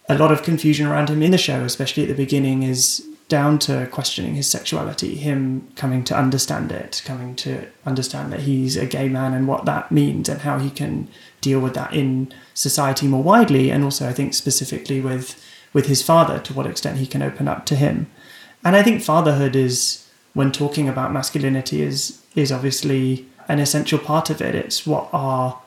a 0.10 0.18
lot 0.18 0.32
of 0.32 0.44
confusion 0.44 0.88
around 0.88 1.10
him 1.10 1.24
in 1.24 1.32
the 1.32 1.38
show, 1.38 1.64
especially 1.64 2.04
at 2.04 2.10
the 2.10 2.16
beginning, 2.16 2.64
is 2.64 3.08
down 3.30 3.58
to 3.58 3.88
questioning 3.88 4.36
his 4.36 4.50
sexuality, 4.50 5.16
him 5.16 5.66
coming 5.78 6.04
to 6.04 6.18
understand 6.18 6.70
it, 6.70 7.02
coming 7.06 7.34
to 7.34 7.66
understand 7.86 8.34
that 8.34 8.42
he's 8.42 8.76
a 8.76 8.86
gay 8.86 9.08
man 9.08 9.34
and 9.34 9.48
what 9.48 9.64
that 9.64 9.90
means 9.90 10.28
and 10.28 10.42
how 10.42 10.60
he 10.60 10.70
can 10.70 11.08
deal 11.40 11.62
with 11.62 11.74
that 11.74 11.94
in 11.94 12.34
society 12.54 13.08
more 13.08 13.24
widely, 13.24 13.72
and 13.72 13.86
also 13.86 14.08
I 14.08 14.12
think 14.12 14.34
specifically 14.34 15.00
with 15.00 15.42
with 15.74 15.88
his 15.88 16.02
father, 16.02 16.40
to 16.40 16.54
what 16.54 16.68
extent 16.68 16.98
he 16.98 17.08
can 17.08 17.22
open 17.22 17.48
up 17.48 17.66
to 17.66 17.76
him. 17.76 18.08
And 18.64 18.76
I 18.76 18.84
think 18.84 19.02
fatherhood 19.02 19.56
is 19.56 20.08
when 20.34 20.52
talking 20.52 20.88
about 20.88 21.12
masculinity 21.12 21.82
is 21.82 22.22
is 22.36 22.52
obviously 22.52 23.26
an 23.48 23.60
essential 23.60 24.00
part 24.00 24.30
of 24.30 24.42
it. 24.42 24.56
It's 24.56 24.86
what 24.86 25.10
are 25.12 25.60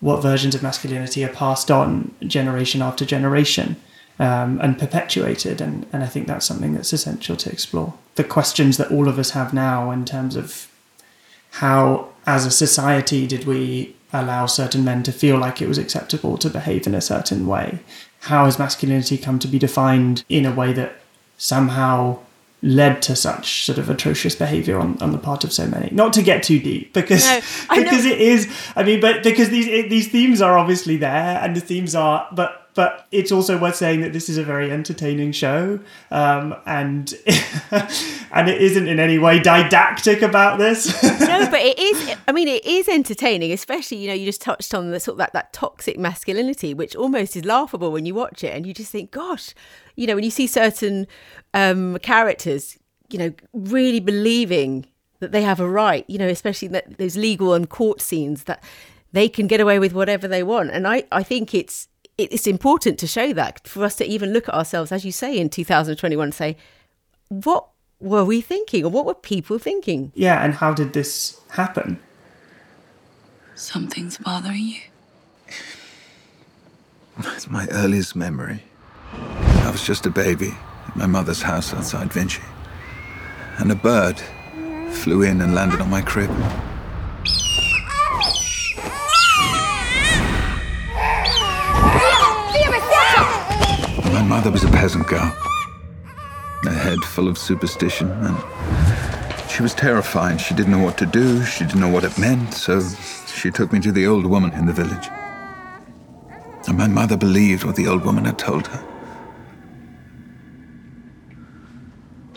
what 0.00 0.22
versions 0.22 0.54
of 0.54 0.62
masculinity 0.62 1.24
are 1.24 1.28
passed 1.32 1.70
on 1.70 2.14
generation 2.26 2.80
after 2.80 3.04
generation 3.04 3.76
um, 4.18 4.58
and 4.62 4.78
perpetuated. 4.78 5.60
And, 5.60 5.86
and 5.92 6.02
I 6.02 6.06
think 6.06 6.26
that's 6.26 6.46
something 6.46 6.72
that's 6.74 6.92
essential 6.92 7.36
to 7.36 7.50
explore. 7.50 7.94
The 8.14 8.24
questions 8.24 8.78
that 8.78 8.90
all 8.90 9.08
of 9.08 9.18
us 9.18 9.30
have 9.30 9.52
now 9.52 9.90
in 9.90 10.04
terms 10.06 10.36
of 10.36 10.70
how, 11.52 12.08
as 12.26 12.46
a 12.46 12.50
society, 12.50 13.26
did 13.26 13.44
we 13.44 13.94
allow 14.12 14.46
certain 14.46 14.84
men 14.84 15.02
to 15.04 15.12
feel 15.12 15.38
like 15.38 15.62
it 15.62 15.68
was 15.68 15.78
acceptable 15.78 16.36
to 16.38 16.50
behave 16.50 16.86
in 16.86 16.94
a 16.94 17.00
certain 17.00 17.46
way? 17.46 17.80
How 18.20 18.44
has 18.44 18.58
masculinity 18.58 19.16
come 19.16 19.38
to 19.38 19.48
be 19.48 19.58
defined 19.58 20.24
in 20.28 20.44
a 20.44 20.54
way 20.54 20.72
that 20.72 20.96
somehow 21.38 22.18
led 22.62 23.00
to 23.00 23.16
such 23.16 23.64
sort 23.64 23.78
of 23.78 23.88
atrocious 23.88 24.34
behavior 24.34 24.78
on, 24.78 25.00
on 25.00 25.12
the 25.12 25.18
part 25.18 25.44
of 25.44 25.52
so 25.52 25.66
many 25.66 25.88
not 25.92 26.12
to 26.12 26.22
get 26.22 26.42
too 26.42 26.60
deep 26.60 26.92
because 26.92 27.24
no, 27.24 27.40
because 27.74 28.04
it 28.04 28.20
is 28.20 28.54
i 28.76 28.82
mean 28.82 29.00
but 29.00 29.22
because 29.22 29.48
these 29.48 29.66
it, 29.66 29.88
these 29.88 30.08
themes 30.08 30.42
are 30.42 30.58
obviously 30.58 30.98
there 30.98 31.40
and 31.42 31.56
the 31.56 31.60
themes 31.60 31.94
are 31.94 32.28
but 32.32 32.59
but 32.74 33.06
it's 33.10 33.32
also 33.32 33.58
worth 33.58 33.76
saying 33.76 34.00
that 34.00 34.12
this 34.12 34.28
is 34.28 34.38
a 34.38 34.44
very 34.44 34.70
entertaining 34.70 35.32
show, 35.32 35.80
um, 36.10 36.54
and 36.66 37.14
and 38.32 38.48
it 38.48 38.60
isn't 38.60 38.88
in 38.88 39.00
any 39.00 39.18
way 39.18 39.40
didactic 39.40 40.22
about 40.22 40.58
this. 40.58 41.02
no, 41.02 41.50
but 41.50 41.60
it 41.60 41.78
is. 41.78 42.16
I 42.28 42.32
mean, 42.32 42.48
it 42.48 42.64
is 42.64 42.88
entertaining, 42.88 43.52
especially 43.52 43.98
you 43.98 44.08
know 44.08 44.14
you 44.14 44.24
just 44.24 44.40
touched 44.40 44.74
on 44.74 44.90
the 44.90 45.00
sort 45.00 45.14
of 45.14 45.18
that 45.18 45.32
that 45.32 45.52
toxic 45.52 45.98
masculinity, 45.98 46.74
which 46.74 46.94
almost 46.94 47.36
is 47.36 47.44
laughable 47.44 47.90
when 47.92 48.06
you 48.06 48.14
watch 48.14 48.44
it, 48.44 48.54
and 48.54 48.66
you 48.66 48.72
just 48.72 48.92
think, 48.92 49.10
gosh, 49.10 49.54
you 49.96 50.06
know, 50.06 50.14
when 50.14 50.24
you 50.24 50.30
see 50.30 50.46
certain 50.46 51.06
um, 51.54 51.98
characters, 51.98 52.78
you 53.10 53.18
know, 53.18 53.32
really 53.52 54.00
believing 54.00 54.86
that 55.18 55.32
they 55.32 55.42
have 55.42 55.60
a 55.60 55.68
right, 55.68 56.04
you 56.08 56.18
know, 56.18 56.28
especially 56.28 56.68
that 56.68 56.98
those 56.98 57.16
legal 57.16 57.52
and 57.52 57.68
court 57.68 58.00
scenes 58.00 58.44
that 58.44 58.62
they 59.12 59.28
can 59.28 59.46
get 59.46 59.60
away 59.60 59.78
with 59.78 59.92
whatever 59.92 60.26
they 60.28 60.42
want, 60.42 60.70
and 60.70 60.86
I 60.86 61.04
I 61.10 61.22
think 61.22 61.54
it's 61.54 61.88
it's 62.30 62.46
important 62.46 62.98
to 62.98 63.06
show 63.06 63.32
that 63.32 63.66
for 63.66 63.84
us 63.84 63.96
to 63.96 64.04
even 64.06 64.32
look 64.32 64.48
at 64.48 64.54
ourselves, 64.54 64.92
as 64.92 65.04
you 65.04 65.12
say, 65.12 65.38
in 65.38 65.48
2021 65.48 66.24
and 66.24 66.34
say, 66.34 66.56
what 67.28 67.68
were 68.00 68.24
we 68.24 68.40
thinking 68.40 68.84
or 68.84 68.90
what 68.90 69.06
were 69.06 69.14
people 69.14 69.58
thinking? 69.58 70.12
Yeah, 70.14 70.44
and 70.44 70.54
how 70.54 70.72
did 70.74 70.92
this 70.92 71.40
happen? 71.50 72.00
Something's 73.54 74.18
bothering 74.18 74.62
you. 74.62 74.80
It's 77.18 77.50
my 77.50 77.66
earliest 77.70 78.16
memory. 78.16 78.62
I 79.12 79.70
was 79.70 79.84
just 79.86 80.06
a 80.06 80.10
baby 80.10 80.54
at 80.88 80.96
my 80.96 81.06
mother's 81.06 81.42
house 81.42 81.74
outside 81.74 82.12
Vinci. 82.12 82.42
And 83.58 83.70
a 83.70 83.74
bird 83.74 84.18
flew 84.90 85.22
in 85.22 85.40
and 85.42 85.54
landed 85.54 85.80
on 85.80 85.90
my 85.90 86.00
crib. 86.00 86.30
My 94.12 94.22
mother 94.22 94.50
was 94.50 94.64
a 94.64 94.68
peasant 94.68 95.06
girl, 95.06 95.32
a 96.64 96.70
head 96.70 96.98
full 97.04 97.28
of 97.28 97.38
superstition, 97.38 98.10
and 98.10 98.36
she 99.50 99.62
was 99.62 99.72
terrified. 99.74 100.40
She 100.40 100.54
didn't 100.54 100.72
know 100.72 100.82
what 100.82 100.98
to 100.98 101.06
do, 101.06 101.44
she 101.44 101.64
didn't 101.64 101.80
know 101.80 101.88
what 101.88 102.04
it 102.04 102.18
meant, 102.18 102.52
so 102.54 102.80
she 103.26 103.50
took 103.50 103.72
me 103.72 103.80
to 103.80 103.92
the 103.92 104.06
old 104.06 104.26
woman 104.26 104.52
in 104.52 104.66
the 104.66 104.72
village. 104.72 105.08
And 106.66 106.76
my 106.76 106.88
mother 106.88 107.16
believed 107.16 107.64
what 107.64 107.76
the 107.76 107.86
old 107.86 108.04
woman 108.04 108.24
had 108.24 108.38
told 108.38 108.66
her. 108.66 108.82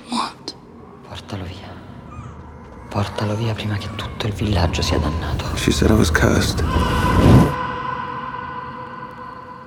What? 0.09 0.55
Portalo 1.07 1.43
via. 1.43 1.69
Portalo 2.89 3.36
via 3.36 3.53
prima 3.53 3.77
che 3.77 3.89
tutto 3.95 4.27
il 4.27 4.33
villaggio 4.33 4.81
sia 4.81 4.99
dannato. 4.99 5.55
She 5.57 5.71
said 5.71 5.91
I 5.91 5.95
was 5.95 6.12
cursed. 6.12 6.63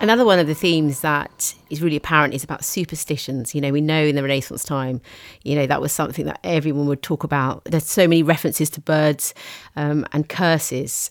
Another 0.06 0.24
one 0.24 0.38
of 0.38 0.46
the 0.46 0.54
themes 0.54 1.00
that 1.00 1.52
is 1.68 1.82
really 1.82 1.96
apparent 1.96 2.32
is 2.32 2.44
about 2.44 2.64
superstitions. 2.64 3.56
You 3.56 3.60
know, 3.60 3.72
we 3.72 3.80
know 3.80 4.04
in 4.04 4.14
the 4.14 4.22
Renaissance 4.22 4.62
time, 4.62 5.00
you 5.42 5.56
know, 5.56 5.66
that 5.66 5.80
was 5.80 5.90
something 5.90 6.26
that 6.26 6.38
everyone 6.44 6.86
would 6.86 7.02
talk 7.02 7.24
about. 7.24 7.64
There's 7.64 7.86
so 7.86 8.06
many 8.06 8.22
references 8.22 8.70
to 8.70 8.80
birds 8.80 9.34
um, 9.74 10.06
and 10.12 10.28
curses. 10.28 11.10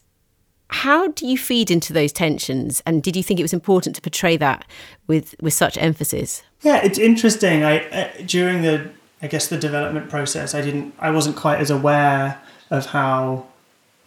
How 0.69 1.09
do 1.09 1.27
you 1.27 1.37
feed 1.37 1.69
into 1.69 1.91
those 1.91 2.13
tensions? 2.13 2.81
And 2.85 3.03
did 3.03 3.17
you 3.17 3.21
think 3.21 3.37
it 3.37 3.43
was 3.43 3.51
important 3.51 3.97
to 3.97 4.01
portray 4.01 4.37
that 4.37 4.63
with, 5.07 5.35
with 5.41 5.53
such 5.53 5.77
emphasis? 5.77 6.43
Yeah, 6.61 6.81
it's 6.81 6.97
interesting. 6.97 7.65
I 7.65 8.23
during 8.25 8.61
the 8.61 8.91
I 9.21 9.27
guess 9.27 9.49
the 9.49 9.57
development 9.57 10.09
process, 10.09 10.55
I 10.55 10.61
didn't 10.61 10.95
I 10.99 11.11
wasn't 11.11 11.35
quite 11.35 11.59
as 11.59 11.69
aware 11.69 12.41
of 12.69 12.85
how 12.85 13.47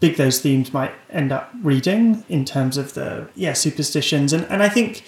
big 0.01 0.17
those 0.17 0.41
themes 0.41 0.73
might 0.73 0.93
end 1.11 1.33
up 1.33 1.51
reading 1.63 2.25
in 2.29 2.45
terms 2.45 2.77
of 2.77 2.95
the 2.95 3.29
yeah 3.35 3.53
superstitions. 3.53 4.33
And 4.33 4.45
and 4.47 4.63
I 4.63 4.69
think 4.69 5.05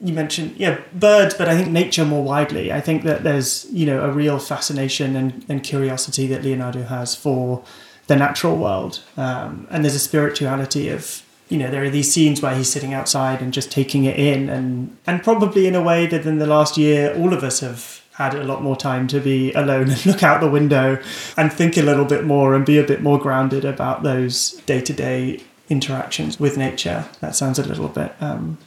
you 0.00 0.12
mentioned 0.12 0.54
yeah 0.56 0.80
birds 0.94 1.34
but 1.34 1.48
i 1.48 1.56
think 1.56 1.68
nature 1.70 2.04
more 2.04 2.22
widely. 2.22 2.72
I 2.72 2.80
think 2.80 3.02
that 3.02 3.24
there's 3.24 3.66
you 3.72 3.86
know 3.86 4.04
a 4.04 4.12
real 4.12 4.38
fascination 4.38 5.16
and, 5.16 5.44
and 5.48 5.62
curiosity 5.62 6.26
that 6.28 6.44
leonardo 6.44 6.82
has 6.84 7.14
for 7.14 7.64
the 8.08 8.16
natural 8.16 8.56
world. 8.56 9.00
Um, 9.16 9.66
and 9.70 9.84
there's 9.84 9.94
a 9.94 10.00
spirituality 10.00 10.88
of 10.88 11.22
you 11.48 11.58
know 11.58 11.70
there 11.70 11.82
are 11.84 11.90
these 11.90 12.12
scenes 12.12 12.42
where 12.42 12.54
he's 12.54 12.70
sitting 12.70 12.92
outside 12.92 13.40
and 13.40 13.52
just 13.52 13.70
taking 13.70 14.04
it 14.04 14.18
in. 14.18 14.48
And 14.48 14.96
and 15.06 15.22
probably 15.22 15.66
in 15.66 15.74
a 15.74 15.82
way 15.82 16.06
that 16.06 16.26
in 16.26 16.38
the 16.38 16.46
last 16.46 16.76
year 16.76 17.14
all 17.16 17.32
of 17.32 17.44
us 17.44 17.60
have 17.60 18.02
had 18.18 18.34
a 18.34 18.42
lot 18.42 18.60
more 18.60 18.74
time 18.74 19.06
to 19.06 19.20
be 19.20 19.52
alone 19.52 19.88
and 19.88 20.06
look 20.06 20.24
out 20.24 20.40
the 20.40 20.50
window 20.50 21.00
and 21.36 21.52
think 21.52 21.76
a 21.76 21.82
little 21.82 22.04
bit 22.04 22.24
more 22.24 22.52
and 22.56 22.66
be 22.66 22.76
a 22.76 22.82
bit 22.82 23.00
more 23.00 23.16
grounded 23.16 23.64
about 23.64 24.02
those 24.02 24.52
day-to-day 24.66 25.40
interactions 25.68 26.40
with 26.40 26.58
nature 26.58 27.04
that 27.20 27.36
sounds 27.36 27.60
a 27.60 27.62
little 27.62 27.86
bit 27.86 28.12
um, 28.20 28.58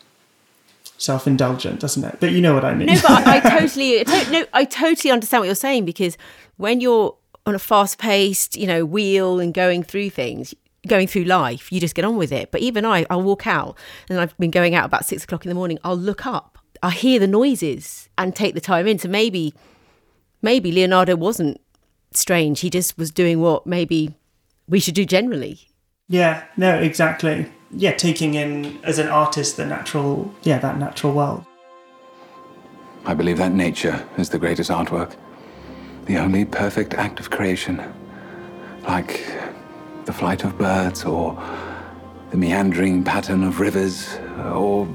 self-indulgent, 0.97 1.81
doesn't 1.81 2.05
it? 2.05 2.17
But 2.21 2.31
you 2.31 2.39
know 2.39 2.53
what 2.53 2.63
I 2.63 2.73
mean. 2.73 2.87
No, 2.87 2.93
but 3.01 3.27
I, 3.27 3.37
I 3.37 3.39
totally, 3.59 4.05
to, 4.05 4.31
no, 4.31 4.45
I 4.53 4.63
totally 4.63 5.11
understand 5.11 5.41
what 5.41 5.47
you're 5.47 5.55
saying 5.55 5.83
because 5.83 6.17
when 6.55 6.79
you're 6.79 7.13
on 7.45 7.53
a 7.53 7.59
fast-paced, 7.59 8.55
you 8.55 8.67
know, 8.67 8.85
wheel 8.85 9.41
and 9.41 9.53
going 9.53 9.83
through 9.83 10.11
things, 10.11 10.55
going 10.87 11.07
through 11.07 11.25
life, 11.25 11.73
you 11.73 11.81
just 11.81 11.93
get 11.93 12.05
on 12.05 12.15
with 12.15 12.31
it. 12.31 12.51
But 12.51 12.61
even 12.61 12.85
I, 12.85 13.05
I'll 13.09 13.21
walk 13.21 13.47
out, 13.47 13.77
and 14.09 14.17
I've 14.17 14.37
been 14.37 14.51
going 14.51 14.75
out 14.75 14.85
about 14.85 15.03
six 15.03 15.25
o'clock 15.25 15.43
in 15.43 15.49
the 15.49 15.55
morning. 15.55 15.77
I'll 15.83 15.97
look 15.97 16.25
up, 16.25 16.50
I 16.83 16.91
hear 16.91 17.19
the 17.19 17.27
noises, 17.27 18.09
and 18.17 18.35
take 18.35 18.53
the 18.53 18.61
time 18.61 18.87
in. 18.87 18.99
So 18.99 19.07
maybe, 19.07 19.53
maybe 20.41 20.71
Leonardo 20.71 21.15
wasn't 21.15 21.61
strange. 22.11 22.61
He 22.61 22.69
just 22.69 22.97
was 22.97 23.11
doing 23.11 23.39
what 23.39 23.67
maybe 23.67 24.15
we 24.67 24.79
should 24.79 24.95
do 24.95 25.05
generally. 25.05 25.59
Yeah. 26.07 26.43
No. 26.57 26.77
Exactly 26.79 27.47
yeah, 27.73 27.91
taking 27.91 28.33
in 28.33 28.79
as 28.83 28.99
an 28.99 29.07
artist 29.07 29.57
the 29.57 29.65
natural, 29.65 30.33
yeah, 30.43 30.59
that 30.59 30.77
natural 30.77 31.13
world. 31.13 31.45
I 33.05 33.13
believe 33.13 33.37
that 33.37 33.53
nature 33.53 34.05
is 34.17 34.29
the 34.29 34.39
greatest 34.39 34.69
artwork, 34.69 35.15
the 36.05 36.17
only 36.17 36.45
perfect 36.45 36.93
act 36.93 37.19
of 37.19 37.29
creation, 37.29 37.81
like 38.87 39.25
the 40.05 40.13
flight 40.13 40.43
of 40.43 40.57
birds 40.57 41.03
or 41.03 41.41
the 42.31 42.37
meandering 42.37 43.03
pattern 43.03 43.43
of 43.43 43.59
rivers 43.59 44.17
or 44.53 44.85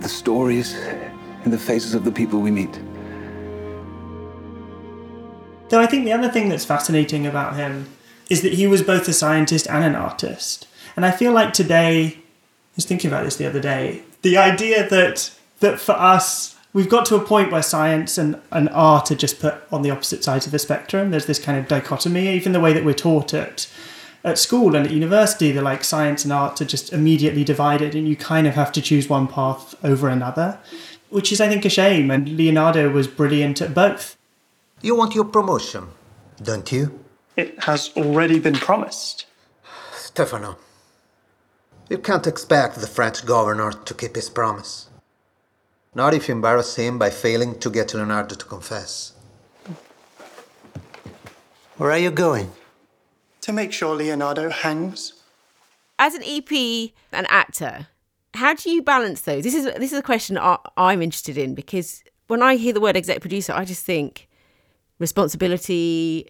the 0.00 0.08
stories 0.08 0.74
in 1.44 1.50
the 1.50 1.58
faces 1.58 1.94
of 1.94 2.04
the 2.04 2.12
people 2.12 2.40
we 2.40 2.50
meet. 2.50 2.80
Though 5.68 5.80
I 5.80 5.86
think 5.86 6.04
the 6.04 6.12
other 6.12 6.28
thing 6.28 6.48
that's 6.48 6.64
fascinating 6.64 7.26
about 7.26 7.56
him 7.56 7.88
is 8.30 8.42
that 8.42 8.54
he 8.54 8.66
was 8.66 8.82
both 8.82 9.08
a 9.08 9.12
scientist 9.12 9.68
and 9.68 9.84
an 9.84 9.94
artist. 9.94 10.66
And 10.94 11.04
I 11.04 11.10
feel 11.10 11.32
like 11.32 11.52
today, 11.52 12.06
I 12.06 12.76
was 12.76 12.84
thinking 12.84 13.08
about 13.08 13.24
this 13.24 13.36
the 13.36 13.46
other 13.46 13.60
day, 13.60 14.02
the 14.22 14.36
idea 14.36 14.88
that 14.88 15.32
that 15.60 15.80
for 15.80 15.92
us, 15.92 16.56
we've 16.72 16.88
got 16.88 17.06
to 17.06 17.16
a 17.16 17.24
point 17.24 17.50
where 17.50 17.62
science 17.62 18.18
and, 18.18 18.40
and 18.52 18.68
art 18.68 19.10
are 19.10 19.16
just 19.16 19.40
put 19.40 19.54
on 19.72 19.82
the 19.82 19.90
opposite 19.90 20.22
sides 20.22 20.44
of 20.44 20.52
the 20.52 20.58
spectrum. 20.58 21.10
There's 21.10 21.26
this 21.26 21.38
kind 21.38 21.58
of 21.58 21.66
dichotomy, 21.66 22.28
even 22.28 22.52
the 22.52 22.60
way 22.60 22.74
that 22.74 22.84
we're 22.84 22.92
taught 22.92 23.32
at 23.32 23.68
at 24.26 24.38
school 24.38 24.74
and 24.74 24.84
at 24.84 24.92
university, 24.92 25.52
the 25.52 25.62
like 25.62 25.84
science 25.84 26.24
and 26.24 26.32
art 26.32 26.60
are 26.60 26.64
just 26.64 26.92
immediately 26.92 27.44
divided 27.44 27.94
and 27.94 28.08
you 28.08 28.16
kind 28.16 28.48
of 28.48 28.54
have 28.54 28.72
to 28.72 28.82
choose 28.82 29.08
one 29.08 29.28
path 29.28 29.76
over 29.84 30.08
another. 30.08 30.58
Which 31.10 31.30
is 31.30 31.40
I 31.40 31.48
think 31.48 31.64
a 31.64 31.70
shame, 31.70 32.10
and 32.10 32.36
Leonardo 32.36 32.90
was 32.90 33.06
brilliant 33.06 33.62
at 33.62 33.72
both. 33.72 34.16
You 34.82 34.96
want 34.96 35.14
your 35.14 35.24
promotion, 35.24 35.86
don't 36.42 36.70
you? 36.72 37.04
It 37.36 37.62
has 37.62 37.92
already 37.96 38.40
been 38.40 38.56
promised. 38.56 39.26
Stefano, 39.94 40.58
you 41.88 41.98
can't 41.98 42.26
expect 42.26 42.76
the 42.76 42.88
French 42.88 43.24
governor 43.24 43.70
to 43.70 43.94
keep 43.94 44.16
his 44.16 44.28
promise. 44.28 44.88
Not 45.94 46.12
if 46.12 46.26
you 46.26 46.34
embarrass 46.34 46.74
him 46.74 46.98
by 46.98 47.10
failing 47.10 47.60
to 47.60 47.70
get 47.70 47.94
Leonardo 47.94 48.34
to 48.34 48.44
confess. 48.44 49.12
Where 51.76 51.92
are 51.92 51.98
you 51.98 52.10
going? 52.10 52.50
To 53.46 53.52
make 53.52 53.72
sure 53.72 53.94
Leonardo 53.94 54.50
hangs. 54.50 55.12
As 56.00 56.14
an 56.16 56.24
EP 56.24 56.90
and 57.12 57.28
actor, 57.30 57.86
how 58.34 58.54
do 58.54 58.68
you 58.68 58.82
balance 58.82 59.20
those? 59.20 59.44
This 59.44 59.54
is 59.54 59.66
this 59.76 59.92
is 59.92 60.00
a 60.00 60.02
question 60.02 60.36
I, 60.36 60.58
I'm 60.76 61.00
interested 61.00 61.38
in 61.38 61.54
because 61.54 62.02
when 62.26 62.42
I 62.42 62.56
hear 62.56 62.72
the 62.72 62.80
word 62.80 62.96
exec 62.96 63.20
producer, 63.20 63.52
I 63.52 63.64
just 63.64 63.86
think 63.86 64.28
responsibility, 64.98 66.28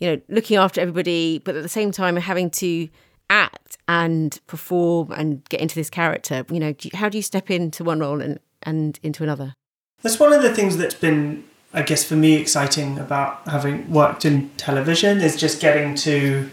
you 0.00 0.08
know, 0.08 0.20
looking 0.28 0.58
after 0.58 0.82
everybody, 0.82 1.38
but 1.38 1.56
at 1.56 1.62
the 1.62 1.68
same 1.70 1.92
time 1.92 2.16
having 2.16 2.50
to 2.50 2.90
act 3.30 3.78
and 3.88 4.38
perform 4.46 5.12
and 5.12 5.42
get 5.48 5.60
into 5.60 5.76
this 5.76 5.88
character? 5.88 6.44
You 6.50 6.60
know, 6.60 6.74
do 6.74 6.90
you, 6.92 6.98
how 6.98 7.08
do 7.08 7.16
you 7.16 7.22
step 7.22 7.50
into 7.50 7.84
one 7.84 8.00
role 8.00 8.20
and, 8.20 8.38
and 8.64 9.00
into 9.02 9.22
another? 9.22 9.54
That's 10.02 10.20
one 10.20 10.34
of 10.34 10.42
the 10.42 10.54
things 10.54 10.76
that's 10.76 10.94
been, 10.94 11.44
I 11.72 11.82
guess, 11.82 12.04
for 12.04 12.16
me 12.16 12.34
exciting 12.34 12.98
about 12.98 13.46
having 13.46 13.90
worked 13.90 14.24
in 14.24 14.50
television 14.56 15.20
is 15.20 15.36
just 15.36 15.60
getting 15.60 15.94
to 15.96 16.50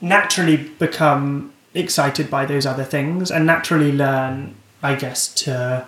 naturally 0.00 0.56
become 0.56 1.52
excited 1.74 2.30
by 2.30 2.46
those 2.46 2.64
other 2.64 2.84
things 2.84 3.30
and 3.30 3.44
naturally 3.44 3.92
learn, 3.92 4.54
I 4.82 4.94
guess, 4.94 5.28
to 5.44 5.86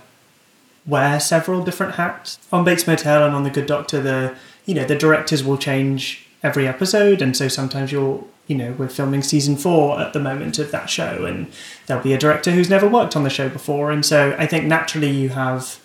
wear 0.87 1.19
several 1.19 1.65
different 1.65 1.95
hats. 1.95 2.39
On 2.53 2.65
Bates 2.65 2.87
Motel 2.87 3.25
and 3.25 3.35
on 3.35 3.45
The 3.45 3.51
Good 3.51 3.67
Doctor, 3.67 4.01
the 4.01 4.35
you 4.67 4.75
know 4.75 4.85
the 4.85 4.97
directors 4.97 5.43
will 5.43 5.57
change 5.57 6.27
every 6.43 6.69
episode, 6.69 7.23
and 7.23 7.37
so 7.37 7.49
sometimes 7.49 7.91
you'll 7.91 8.29
you 8.49 8.57
know, 8.57 8.73
we're 8.73 8.89
filming 8.89 9.23
season 9.23 9.57
four 9.57 10.01
at 10.01 10.15
the 10.15 10.19
moment 10.19 10.59
of 10.59 10.71
that 10.73 10.89
show, 10.91 11.27
and 11.27 11.47
there'll 11.87 12.03
be 12.03 12.15
a 12.15 12.19
director 12.19 12.51
who's 12.51 12.71
never 12.71 12.89
worked 12.89 13.15
on 13.15 13.23
the 13.23 13.31
show 13.31 13.49
before. 13.49 13.91
And 13.91 14.05
so 14.05 14.35
I 14.39 14.47
think 14.47 14.65
naturally 14.65 15.11
you 15.11 15.29
have 15.29 15.79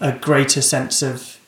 a 0.00 0.12
greater 0.12 0.60
sense 0.60 1.02
of 1.02 1.38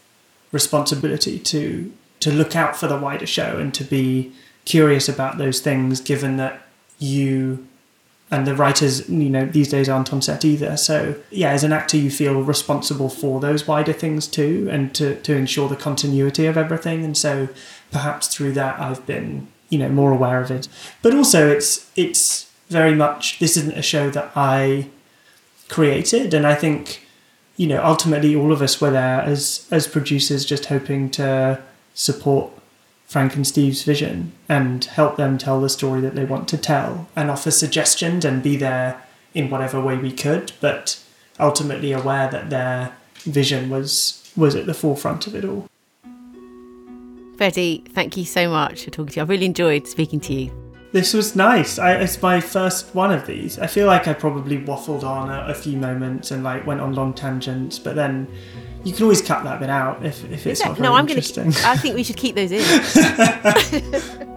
responsibility 0.53 1.39
to 1.39 1.93
to 2.21 2.31
look 2.31 2.55
out 2.55 2.77
for 2.77 2.87
the 2.87 2.97
wider 2.97 3.27
show 3.27 3.59
and 3.59 3.75
to 3.75 3.83
be 3.83 4.33
curious 4.65 5.09
about 5.09 5.39
those 5.39 5.59
things 5.61 6.01
given 6.01 6.37
that 6.37 6.63
you 6.99 7.67
and 8.31 8.47
the 8.47 8.55
writers 8.55 9.09
you 9.09 9.29
know 9.29 9.45
these 9.45 9.69
days 9.69 9.89
aren't 9.89 10.13
on 10.13 10.23
set 10.23 10.45
either. 10.45 10.77
So 10.77 11.17
yeah 11.31 11.51
as 11.51 11.65
an 11.65 11.73
actor 11.73 11.97
you 11.97 12.11
feel 12.11 12.43
responsible 12.43 13.09
for 13.09 13.41
those 13.41 13.67
wider 13.67 13.93
things 13.93 14.29
too 14.29 14.69
and 14.71 14.95
to, 14.95 15.21
to 15.23 15.35
ensure 15.35 15.69
the 15.69 15.77
continuity 15.77 16.47
of 16.47 16.57
everything. 16.57 17.05
And 17.05 17.17
so 17.17 17.49
perhaps 17.91 18.29
through 18.29 18.53
that 18.53 18.81
i've 18.81 19.05
been 19.05 19.49
you 19.73 19.79
know 19.79 19.89
more 19.89 20.13
aware 20.13 20.41
of 20.41 20.51
it. 20.51 20.69
But 21.01 21.15
also, 21.15 21.49
it's 21.49 21.91
it's 21.97 22.51
very 22.69 22.95
much 22.95 23.39
this 23.39 23.57
isn't 23.57 23.77
a 23.77 23.83
show 23.83 24.11
that 24.11 24.31
I 24.37 24.89
created, 25.69 26.35
and 26.35 26.47
I 26.47 26.55
think 26.55 27.07
you 27.57 27.67
know 27.67 27.83
ultimately 27.85 28.35
all 28.35 28.53
of 28.53 28.63
us 28.63 28.81
were 28.81 28.91
there 28.91 29.21
as 29.21 29.67
as 29.71 29.87
producers, 29.87 30.45
just 30.45 30.67
hoping 30.67 31.11
to 31.11 31.63
support 31.95 32.53
Frank 33.07 33.37
and 33.37 33.47
Steve's 33.47 33.83
vision 33.83 34.33
and 34.49 34.85
help 34.85 35.17
them 35.17 35.37
tell 35.37 35.61
the 35.61 35.69
story 35.69 36.01
that 36.01 36.15
they 36.15 36.25
want 36.25 36.49
to 36.49 36.59
tell, 36.59 37.09
and 37.15 37.31
offer 37.31 37.51
suggestions 37.51 38.25
and 38.25 38.43
be 38.43 38.57
there 38.57 39.03
in 39.35 39.51
whatever 39.51 39.81
way 39.81 39.97
we 39.97 40.13
could, 40.13 40.53
but 40.61 41.03
ultimately 41.41 41.93
aware 41.93 42.31
that 42.31 42.51
their 42.51 42.95
vision 43.21 43.71
was 43.71 44.31
was 44.37 44.55
at 44.55 44.67
the 44.67 44.75
forefront 44.75 45.27
of 45.27 45.35
it 45.35 45.45
all. 45.45 45.67
Freddie, 47.37 47.85
thank 47.91 48.17
you 48.17 48.25
so 48.25 48.49
much 48.49 48.85
for 48.85 48.91
talking 48.91 49.13
to 49.13 49.17
you. 49.17 49.23
I 49.23 49.27
really 49.27 49.47
enjoyed 49.47 49.87
speaking 49.87 50.21
to 50.21 50.35
you. 50.35 50.62
This 50.93 51.15
was 51.15 51.35
nice. 51.35 51.79
I, 51.79 51.95
it's 51.95 52.21
my 52.21 52.39
first 52.41 52.95
one 52.95 53.11
of 53.11 53.27
these. 53.27 53.59
I 53.59 53.67
feel 53.67 53.87
like 53.87 54.07
I 54.07 54.13
probably 54.13 54.59
waffled 54.59 55.03
on 55.05 55.31
a, 55.31 55.47
a, 55.49 55.55
few 55.55 55.79
moments 55.79 56.31
and 56.31 56.45
like 56.45 56.67
went 56.67 56.83
on 56.83 56.95
long 56.95 57.15
tangents, 57.15 57.79
but 57.79 57.97
then 57.97 58.29
you 58.85 58.93
can 58.93 59.05
always 59.05 59.23
cut 59.23 59.43
that 59.45 59.59
bit 59.59 59.71
out 59.71 60.05
if, 60.05 60.23
if 60.31 60.47
it's 60.47 60.63
not 60.63 60.77
very 60.77 60.87
no, 60.87 60.95
I'm 60.95 61.09
interesting. 61.09 61.45
Gonna, 61.45 61.65
I 61.65 61.79
think 61.79 61.95
we 61.95 62.03
should 62.03 62.19
keep 62.19 62.37
those 62.37 62.53
in. 62.53 62.63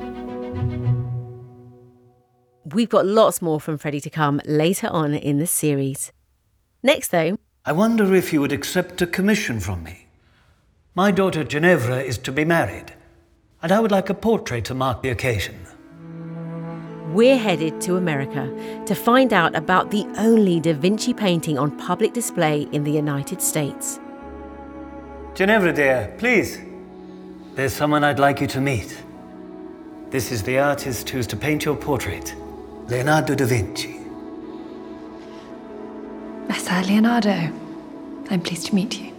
We've 2.73 2.89
got 2.89 3.05
lots 3.05 3.41
more 3.41 3.59
from 3.59 3.77
Freddie 3.77 4.01
to 4.01 4.09
come 4.09 4.39
later 4.45 4.87
on 4.87 5.13
in 5.13 5.39
the 5.39 5.47
series. 5.47 6.13
Next, 6.81 7.09
though, 7.09 7.37
I 7.65 7.73
wonder 7.73 8.15
if 8.15 8.31
you 8.31 8.39
would 8.39 8.53
accept 8.53 9.01
a 9.01 9.07
commission 9.07 9.59
from 9.59 9.83
me. 9.83 10.07
My 10.93 11.11
daughter 11.11 11.43
Ginevra 11.43 11.99
is 11.99 12.17
to 12.19 12.31
be 12.31 12.45
married, 12.45 12.93
and 13.61 13.73
I 13.73 13.81
would 13.81 13.91
like 13.91 14.09
a 14.09 14.13
portrait 14.13 14.63
to 14.65 14.73
mark 14.73 15.01
the 15.01 15.09
occasion. 15.09 15.67
We're 17.15 17.37
headed 17.37 17.79
to 17.83 17.95
America 17.95 18.51
to 18.87 18.93
find 18.93 19.31
out 19.31 19.55
about 19.55 19.89
the 19.89 20.05
only 20.17 20.59
Da 20.59 20.73
Vinci 20.73 21.13
painting 21.13 21.57
on 21.57 21.71
public 21.77 22.11
display 22.11 22.63
in 22.73 22.83
the 22.83 22.91
United 22.91 23.41
States. 23.41 24.01
Ginevra, 25.33 25.71
dear, 25.71 26.13
please. 26.17 26.59
There's 27.53 27.71
someone 27.71 28.03
I'd 28.03 28.19
like 28.19 28.41
you 28.41 28.47
to 28.47 28.59
meet. 28.59 29.01
This 30.09 30.29
is 30.29 30.43
the 30.43 30.59
artist 30.59 31.09
who's 31.09 31.25
to 31.27 31.37
paint 31.37 31.63
your 31.63 31.77
portrait, 31.77 32.35
Leonardo 32.89 33.33
da 33.33 33.45
Vinci. 33.45 33.97
Messer 36.49 36.81
Leonardo, 36.85 37.49
I'm 38.29 38.41
pleased 38.41 38.65
to 38.65 38.75
meet 38.75 38.99
you. 38.99 39.13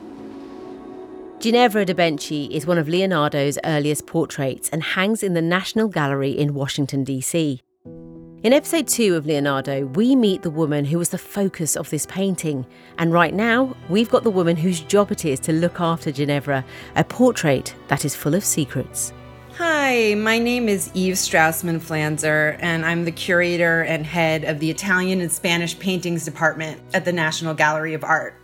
Ginevra 1.40 1.86
da 1.86 1.94
Benci 1.94 2.50
is 2.50 2.66
one 2.66 2.76
of 2.76 2.90
Leonardo's 2.90 3.58
earliest 3.64 4.06
portraits 4.06 4.68
and 4.68 4.82
hangs 4.82 5.22
in 5.22 5.32
the 5.32 5.40
National 5.40 5.88
Gallery 5.88 6.32
in 6.32 6.52
Washington, 6.52 7.02
D.C. 7.02 7.62
In 8.46 8.52
episode 8.52 8.86
two 8.86 9.16
of 9.16 9.26
Leonardo, 9.26 9.86
we 9.86 10.14
meet 10.14 10.42
the 10.42 10.50
woman 10.50 10.84
who 10.84 10.98
was 10.98 11.08
the 11.08 11.18
focus 11.18 11.74
of 11.74 11.90
this 11.90 12.06
painting. 12.06 12.64
And 12.96 13.12
right 13.12 13.34
now, 13.34 13.74
we've 13.88 14.08
got 14.08 14.22
the 14.22 14.30
woman 14.30 14.54
whose 14.54 14.78
job 14.78 15.10
it 15.10 15.24
is 15.24 15.40
to 15.40 15.52
look 15.52 15.80
after 15.80 16.12
Ginevra, 16.12 16.64
a 16.94 17.02
portrait 17.02 17.74
that 17.88 18.04
is 18.04 18.14
full 18.14 18.36
of 18.36 18.44
secrets. 18.44 19.12
Hi, 19.54 20.14
my 20.14 20.38
name 20.38 20.68
is 20.68 20.92
Eve 20.94 21.14
Straussman-Pflanzer, 21.14 22.56
and 22.60 22.86
I'm 22.86 23.04
the 23.04 23.10
curator 23.10 23.82
and 23.82 24.06
head 24.06 24.44
of 24.44 24.60
the 24.60 24.70
Italian 24.70 25.20
and 25.20 25.32
Spanish 25.32 25.76
paintings 25.76 26.24
department 26.24 26.80
at 26.94 27.04
the 27.04 27.12
National 27.12 27.52
Gallery 27.52 27.94
of 27.94 28.04
Art. 28.04 28.40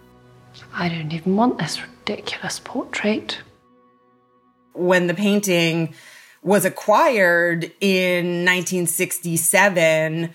I 0.72 0.88
don't 0.88 1.12
even 1.12 1.36
want 1.36 1.58
this 1.58 1.80
ridiculous 1.80 2.58
portrait. 2.58 3.38
When 4.72 5.06
the 5.06 5.14
painting 5.14 5.94
was 6.42 6.64
acquired 6.64 7.72
in 7.80 8.44
1967, 8.44 10.30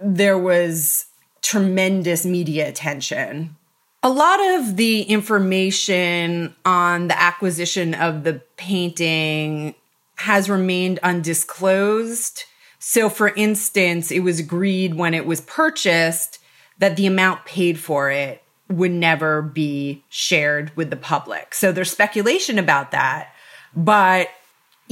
there 0.00 0.38
was 0.38 1.06
tremendous 1.40 2.26
media 2.26 2.68
attention. 2.68 3.56
A 4.02 4.10
lot 4.10 4.40
of 4.56 4.76
the 4.76 5.02
information 5.02 6.54
on 6.64 7.06
the 7.06 7.20
acquisition 7.20 7.94
of 7.94 8.24
the 8.24 8.42
painting 8.56 9.76
has 10.16 10.50
remained 10.50 10.98
undisclosed. 11.00 12.44
So, 12.80 13.08
for 13.08 13.28
instance, 13.28 14.10
it 14.10 14.20
was 14.20 14.40
agreed 14.40 14.94
when 14.94 15.14
it 15.14 15.24
was 15.24 15.40
purchased 15.40 16.40
that 16.78 16.96
the 16.96 17.06
amount 17.06 17.44
paid 17.44 17.78
for 17.78 18.10
it 18.10 18.42
would 18.68 18.90
never 18.90 19.40
be 19.40 20.02
shared 20.08 20.72
with 20.76 20.90
the 20.90 20.96
public. 20.96 21.54
So, 21.54 21.70
there's 21.70 21.92
speculation 21.92 22.58
about 22.58 22.90
that, 22.90 23.32
but 23.76 24.28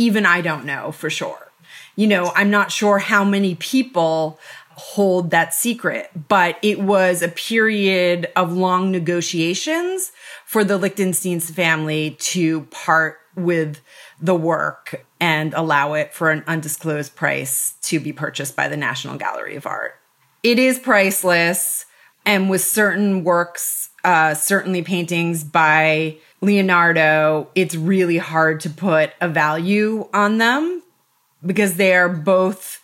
even 0.00 0.24
I 0.24 0.40
don't 0.40 0.64
know 0.64 0.92
for 0.92 1.10
sure. 1.10 1.52
You 1.94 2.06
know, 2.06 2.32
I'm 2.34 2.50
not 2.50 2.72
sure 2.72 2.98
how 2.98 3.22
many 3.22 3.54
people 3.54 4.40
hold 4.70 5.30
that 5.30 5.52
secret, 5.52 6.10
but 6.28 6.56
it 6.62 6.80
was 6.80 7.20
a 7.20 7.28
period 7.28 8.28
of 8.34 8.50
long 8.50 8.90
negotiations 8.90 10.10
for 10.46 10.64
the 10.64 10.78
Liechtenstein's 10.78 11.50
family 11.50 12.16
to 12.18 12.62
part 12.62 13.18
with 13.36 13.80
the 14.18 14.34
work 14.34 15.04
and 15.20 15.52
allow 15.52 15.92
it 15.92 16.14
for 16.14 16.30
an 16.30 16.44
undisclosed 16.46 17.14
price 17.14 17.74
to 17.82 18.00
be 18.00 18.12
purchased 18.12 18.56
by 18.56 18.68
the 18.68 18.76
National 18.76 19.18
Gallery 19.18 19.54
of 19.54 19.66
Art. 19.66 19.96
It 20.42 20.58
is 20.58 20.78
priceless, 20.78 21.84
and 22.24 22.48
with 22.48 22.62
certain 22.62 23.22
works, 23.22 23.89
uh, 24.04 24.34
certainly 24.34 24.82
paintings 24.82 25.44
by 25.44 26.16
Leonardo, 26.40 27.48
it's 27.54 27.74
really 27.74 28.18
hard 28.18 28.60
to 28.60 28.70
put 28.70 29.12
a 29.20 29.28
value 29.28 30.08
on 30.14 30.38
them 30.38 30.82
because 31.44 31.76
they 31.76 31.94
are 31.94 32.08
both 32.08 32.82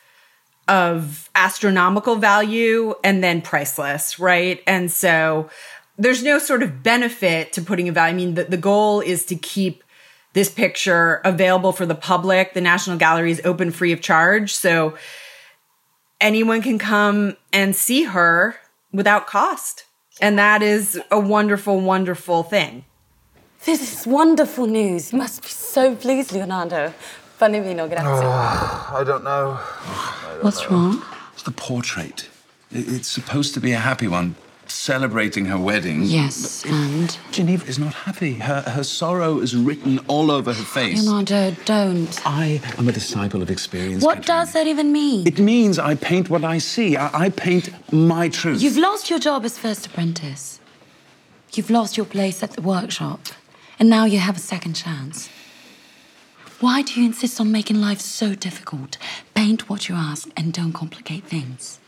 of 0.68 1.30
astronomical 1.34 2.16
value 2.16 2.94
and 3.04 3.22
then 3.22 3.40
priceless, 3.40 4.18
right? 4.18 4.62
And 4.66 4.90
so 4.90 5.48
there's 5.96 6.22
no 6.22 6.38
sort 6.38 6.62
of 6.62 6.82
benefit 6.82 7.52
to 7.54 7.62
putting 7.62 7.88
a 7.88 7.92
value. 7.92 8.12
I 8.12 8.16
mean, 8.16 8.34
the, 8.34 8.44
the 8.44 8.56
goal 8.56 9.00
is 9.00 9.24
to 9.26 9.36
keep 9.36 9.82
this 10.34 10.50
picture 10.50 11.22
available 11.24 11.72
for 11.72 11.86
the 11.86 11.94
public. 11.94 12.52
The 12.52 12.60
National 12.60 12.98
Gallery 12.98 13.30
is 13.30 13.40
open 13.44 13.70
free 13.70 13.92
of 13.92 14.02
charge. 14.02 14.54
So 14.54 14.96
anyone 16.20 16.60
can 16.60 16.78
come 16.78 17.36
and 17.54 17.74
see 17.74 18.02
her 18.04 18.56
without 18.92 19.26
cost. 19.26 19.85
And 20.20 20.38
that 20.38 20.62
is 20.62 21.00
a 21.10 21.20
wonderful, 21.20 21.80
wonderful 21.80 22.42
thing. 22.42 22.84
This 23.64 23.80
is 23.82 24.06
wonderful 24.06 24.66
news. 24.66 25.12
You 25.12 25.18
must 25.18 25.42
be 25.42 25.48
so 25.48 25.94
pleased, 25.94 26.32
Leonardo. 26.32 26.94
Fanny 27.38 27.60
vino, 27.60 27.86
grazie. 27.86 28.06
Oh, 28.06 28.94
I 28.96 29.04
don't 29.04 29.24
know. 29.24 29.54
What's 30.40 30.70
wrong? 30.70 31.02
It's 31.34 31.42
the 31.42 31.50
portrait. 31.50 32.28
It's 32.70 33.08
supposed 33.08 33.54
to 33.54 33.60
be 33.60 33.72
a 33.72 33.78
happy 33.78 34.08
one, 34.08 34.36
celebrating 34.70 35.46
her 35.46 35.58
wedding. 35.58 36.02
Yes, 36.02 36.64
and? 36.64 37.18
Ginevra 37.30 37.68
is 37.68 37.78
not 37.78 37.94
happy. 37.94 38.34
Her, 38.34 38.62
her 38.62 38.84
sorrow 38.84 39.38
is 39.38 39.56
written 39.56 39.98
all 40.08 40.30
over 40.30 40.52
her 40.52 40.64
face. 40.64 41.04
Leonardo, 41.04 41.56
don't. 41.64 42.20
I 42.26 42.60
am 42.78 42.88
a 42.88 42.92
disciple 42.92 43.42
of 43.42 43.50
experience. 43.50 44.02
What 44.02 44.26
does 44.26 44.52
that 44.52 44.66
even 44.66 44.92
mean? 44.92 45.26
It 45.26 45.38
means 45.38 45.78
I 45.78 45.94
paint 45.94 46.30
what 46.30 46.44
I 46.44 46.58
see. 46.58 46.96
I, 46.96 47.26
I 47.26 47.28
paint 47.30 47.70
my 47.92 48.28
truth. 48.28 48.62
You've 48.62 48.76
lost 48.76 49.10
your 49.10 49.18
job 49.18 49.44
as 49.44 49.58
first 49.58 49.86
apprentice. 49.86 50.60
You've 51.52 51.70
lost 51.70 51.96
your 51.96 52.06
place 52.06 52.42
at 52.42 52.52
the 52.52 52.62
workshop. 52.62 53.20
And 53.78 53.90
now 53.90 54.04
you 54.04 54.18
have 54.18 54.36
a 54.36 54.40
second 54.40 54.74
chance. 54.74 55.28
Why 56.60 56.80
do 56.80 56.98
you 56.98 57.06
insist 57.06 57.38
on 57.38 57.52
making 57.52 57.80
life 57.80 58.00
so 58.00 58.34
difficult? 58.34 58.96
Paint 59.34 59.68
what 59.68 59.88
you 59.88 59.94
ask 59.94 60.28
and 60.36 60.52
don't 60.54 60.72
complicate 60.72 61.24
things. 61.24 61.78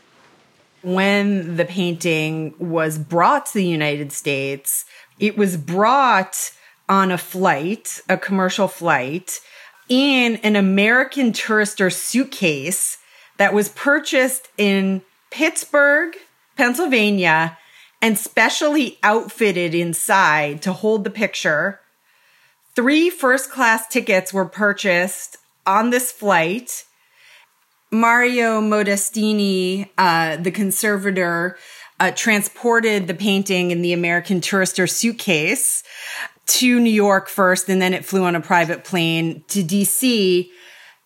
When 0.81 1.57
the 1.57 1.65
painting 1.65 2.53
was 2.59 2.97
brought 2.97 3.47
to 3.47 3.53
the 3.53 3.65
United 3.65 4.11
States, 4.11 4.85
it 5.19 5.37
was 5.37 5.57
brought 5.57 6.51
on 6.87 7.11
a 7.11 7.17
flight, 7.17 8.01
a 8.09 8.17
commercial 8.17 8.67
flight, 8.67 9.39
in 9.87 10.35
an 10.37 10.55
American 10.55 11.31
tourister 11.31 11.91
suitcase 11.91 12.97
that 13.37 13.53
was 13.53 13.69
purchased 13.69 14.49
in 14.57 15.01
Pittsburgh, 15.31 16.15
Pennsylvania, 16.55 17.57
and 18.01 18.17
specially 18.17 18.97
outfitted 19.03 19.75
inside 19.75 20.61
to 20.61 20.73
hold 20.73 21.03
the 21.03 21.09
picture. 21.09 21.79
Three 22.75 23.09
first 23.09 23.51
class 23.51 23.87
tickets 23.87 24.33
were 24.33 24.45
purchased 24.45 25.37
on 25.65 25.89
this 25.89 26.11
flight. 26.11 26.85
Mario 27.91 28.61
Modestini, 28.61 29.89
uh, 29.97 30.37
the 30.37 30.51
conservator, 30.51 31.57
uh, 31.99 32.11
transported 32.11 33.07
the 33.07 33.13
painting 33.13 33.71
in 33.71 33.81
the 33.81 33.93
American 33.93 34.41
Tourister 34.41 34.89
suitcase 34.89 35.83
to 36.45 36.79
New 36.79 36.91
York 36.91 37.27
first, 37.27 37.67
and 37.67 37.81
then 37.81 37.93
it 37.93 38.05
flew 38.05 38.23
on 38.23 38.35
a 38.35 38.41
private 38.41 38.83
plane 38.83 39.43
to 39.49 39.63
DC. 39.63 40.49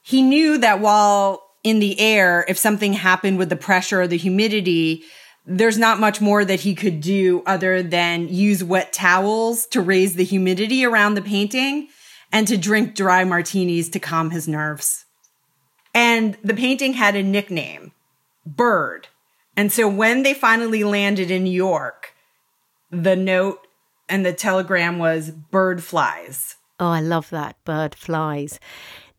He 0.01 0.21
knew 0.21 0.57
that 0.57 0.81
while 0.81 1.49
in 1.63 1.79
the 1.79 1.99
air, 1.99 2.45
if 2.47 2.57
something 2.57 2.93
happened 2.93 3.37
with 3.37 3.49
the 3.49 3.55
pressure 3.55 4.01
or 4.01 4.07
the 4.07 4.17
humidity, 4.17 5.03
there's 5.45 5.77
not 5.77 5.99
much 5.99 6.21
more 6.21 6.45
that 6.45 6.61
he 6.61 6.75
could 6.75 7.01
do 7.01 7.43
other 7.45 7.81
than 7.81 8.27
use 8.27 8.63
wet 8.63 8.93
towels 8.93 9.65
to 9.67 9.81
raise 9.81 10.15
the 10.15 10.23
humidity 10.23 10.85
around 10.85 11.15
the 11.15 11.21
painting 11.21 11.87
and 12.31 12.47
to 12.47 12.57
drink 12.57 12.95
dry 12.95 13.23
martinis 13.23 13.89
to 13.89 13.99
calm 13.99 14.31
his 14.31 14.47
nerves. 14.47 15.02
And 15.93 16.37
the 16.43 16.53
painting 16.53 16.93
had 16.93 17.15
a 17.15 17.23
nickname, 17.23 17.91
Bird. 18.45 19.07
And 19.55 19.71
so 19.71 19.87
when 19.87 20.23
they 20.23 20.33
finally 20.33 20.83
landed 20.83 21.29
in 21.29 21.43
New 21.43 21.51
York, 21.51 22.15
the 22.89 23.15
note 23.15 23.67
and 24.09 24.25
the 24.25 24.33
telegram 24.33 24.97
was 24.97 25.31
Bird 25.31 25.83
flies. 25.83 26.55
Oh, 26.79 26.89
I 26.89 27.01
love 27.01 27.29
that. 27.29 27.55
Bird 27.63 27.95
flies. 27.95 28.59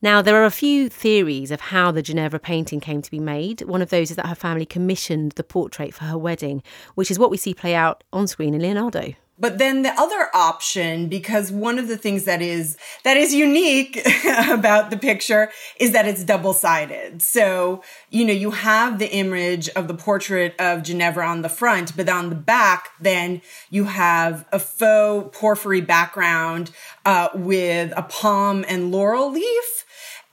Now, 0.02 0.20
there 0.20 0.36
are 0.36 0.44
a 0.44 0.50
few 0.50 0.90
theories 0.90 1.50
of 1.50 1.62
how 1.62 1.90
the 1.90 2.02
Ginevra 2.02 2.38
painting 2.38 2.78
came 2.78 3.00
to 3.00 3.10
be 3.10 3.20
made. 3.20 3.62
One 3.62 3.80
of 3.80 3.88
those 3.88 4.10
is 4.10 4.16
that 4.16 4.26
her 4.26 4.34
family 4.34 4.66
commissioned 4.66 5.32
the 5.32 5.44
portrait 5.44 5.94
for 5.94 6.04
her 6.04 6.18
wedding, 6.18 6.62
which 6.94 7.10
is 7.10 7.18
what 7.18 7.30
we 7.30 7.38
see 7.38 7.54
play 7.54 7.74
out 7.74 8.04
on 8.12 8.26
screen 8.26 8.52
in 8.52 8.60
Leonardo. 8.60 9.14
But 9.36 9.58
then 9.58 9.82
the 9.82 9.92
other 9.98 10.28
option, 10.32 11.08
because 11.08 11.50
one 11.50 11.78
of 11.78 11.88
the 11.88 11.96
things 11.96 12.24
that 12.24 12.40
is 12.40 12.76
that 13.02 13.16
is 13.16 13.34
unique 13.34 14.00
about 14.48 14.90
the 14.90 14.96
picture 14.96 15.50
is 15.80 15.90
that 15.90 16.06
it's 16.06 16.22
double-sided. 16.22 17.20
So, 17.20 17.82
you 18.10 18.24
know, 18.24 18.32
you 18.32 18.52
have 18.52 19.00
the 19.00 19.10
image 19.12 19.68
of 19.70 19.88
the 19.88 19.94
portrait 19.94 20.54
of 20.60 20.84
Ginevra 20.84 21.26
on 21.26 21.42
the 21.42 21.48
front, 21.48 21.96
but 21.96 22.08
on 22.08 22.28
the 22.28 22.36
back, 22.36 22.90
then 23.00 23.42
you 23.70 23.84
have 23.84 24.46
a 24.52 24.60
faux 24.60 25.36
porphyry 25.36 25.80
background 25.80 26.70
uh, 27.04 27.28
with 27.34 27.92
a 27.96 28.02
palm 28.02 28.64
and 28.68 28.92
laurel 28.92 29.32
leaf. 29.32 29.83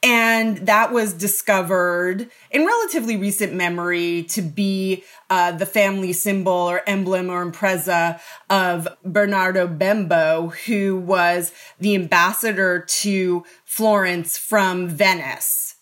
And 0.04 0.58
that 0.66 0.92
was 0.92 1.14
discovered 1.14 2.30
in 2.50 2.66
relatively 2.66 3.18
recent 3.18 3.54
memory 3.54 4.24
to 4.30 4.42
be 4.42 5.04
uh, 5.30 5.52
the 5.52 5.68
family 5.68 6.12
symbol 6.12 6.52
or 6.54 6.82
emblem 6.88 7.30
or 7.30 7.46
impresa 7.46 8.20
of 8.50 8.88
Bernardo 9.06 9.68
Bembo, 9.68 10.54
who 10.66 10.98
was 10.98 11.52
the 11.80 11.94
ambassador 11.94 12.80
to 12.80 13.46
Florence 13.64 14.38
from 14.40 14.88
Venice. 14.88 15.76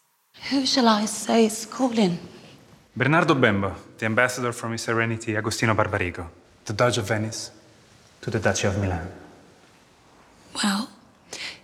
Who 0.50 0.66
shall 0.66 0.88
I 0.88 1.06
say 1.06 1.46
is 1.46 1.66
calling? 1.66 2.20
Bernardo 2.96 3.36
Bembo, 3.36 3.76
the 3.98 4.06
ambassador 4.06 4.52
from 4.52 4.74
His 4.74 4.82
Serenity 4.82 5.38
Agostino 5.38 5.74
Barbarigo, 5.74 6.28
the 6.66 6.74
Doge 6.74 6.98
of 6.98 7.08
Venice, 7.08 7.52
to 8.22 8.30
the 8.30 8.40
Duchy 8.40 8.68
of 8.68 8.78
Milan. 8.78 9.10
Well, 10.62 10.90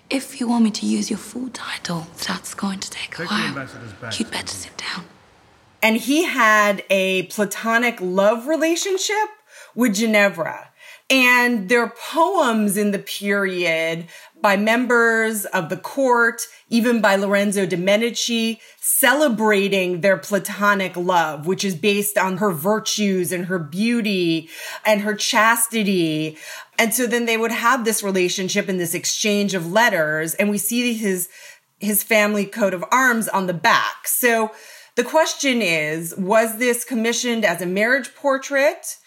if 0.09 0.39
you 0.39 0.47
want 0.47 0.63
me 0.63 0.71
to 0.71 0.85
use 0.85 1.09
your 1.09 1.19
full 1.19 1.49
title, 1.49 2.07
that's 2.27 2.53
going 2.53 2.79
to 2.79 2.89
take 2.89 3.17
a 3.19 3.25
while. 3.25 3.67
You'd 4.17 4.31
better 4.31 4.47
sit 4.47 4.77
down. 4.77 5.05
And 5.81 5.97
he 5.97 6.23
had 6.25 6.83
a 6.89 7.23
platonic 7.23 7.99
love 8.01 8.47
relationship 8.47 9.29
with 9.75 9.95
Ginevra. 9.95 10.69
And 11.09 11.69
there 11.69 11.81
are 11.81 11.93
poems 12.11 12.77
in 12.77 12.89
the 12.89 12.99
period 12.99 14.07
by 14.41 14.57
members 14.57 15.45
of 15.45 15.69
the 15.69 15.77
court, 15.77 16.41
even 16.69 16.99
by 16.99 17.15
Lorenzo 17.15 17.67
de 17.67 17.77
Medici, 17.77 18.59
celebrating 18.79 20.01
their 20.01 20.17
platonic 20.17 20.97
love, 20.97 21.45
which 21.45 21.63
is 21.63 21.75
based 21.75 22.17
on 22.17 22.37
her 22.37 22.51
virtues 22.51 23.31
and 23.31 23.45
her 23.45 23.59
beauty 23.59 24.49
and 24.83 25.01
her 25.01 25.13
chastity. 25.13 26.37
And 26.79 26.91
so 26.91 27.05
then 27.05 27.25
they 27.25 27.37
would 27.37 27.51
have 27.51 27.85
this 27.85 28.01
relationship 28.01 28.67
and 28.67 28.79
this 28.79 28.95
exchange 28.95 29.53
of 29.53 29.71
letters. 29.71 30.33
And 30.33 30.49
we 30.49 30.57
see 30.57 30.93
his, 30.93 31.29
his 31.79 32.01
family 32.01 32.47
coat 32.47 32.73
of 32.73 32.83
arms 32.91 33.27
on 33.27 33.45
the 33.45 33.53
back. 33.53 34.07
So 34.07 34.51
the 34.95 35.03
question 35.03 35.61
is, 35.61 36.15
was 36.17 36.57
this 36.57 36.83
commissioned 36.83 37.45
as 37.45 37.61
a 37.61 37.67
marriage 37.67 38.15
portrait? 38.15 38.97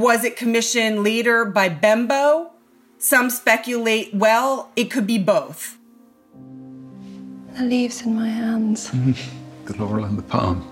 Was 0.00 0.24
it 0.24 0.36
commissioned 0.36 1.04
later 1.04 1.44
by 1.44 1.68
Bembo? 1.68 2.50
Some 2.98 3.30
speculate, 3.30 4.14
well, 4.14 4.70
it 4.76 4.90
could 4.90 5.06
be 5.06 5.18
both. 5.18 5.78
The 7.56 7.64
leaves 7.64 8.02
in 8.02 8.16
my 8.16 8.28
hands. 8.28 8.90
the 9.64 9.76
laurel 9.78 10.04
and 10.04 10.18
the 10.18 10.22
palm, 10.22 10.66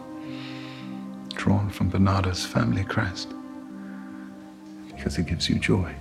drawn 1.35 1.71
from 1.71 1.91
Bernardo's 1.91 2.45
family 2.45 2.85
crest, 2.85 3.29
because 4.89 5.19
it 5.19 5.27
gives 5.27 5.49
you 5.49 5.59
joy. 5.59 5.95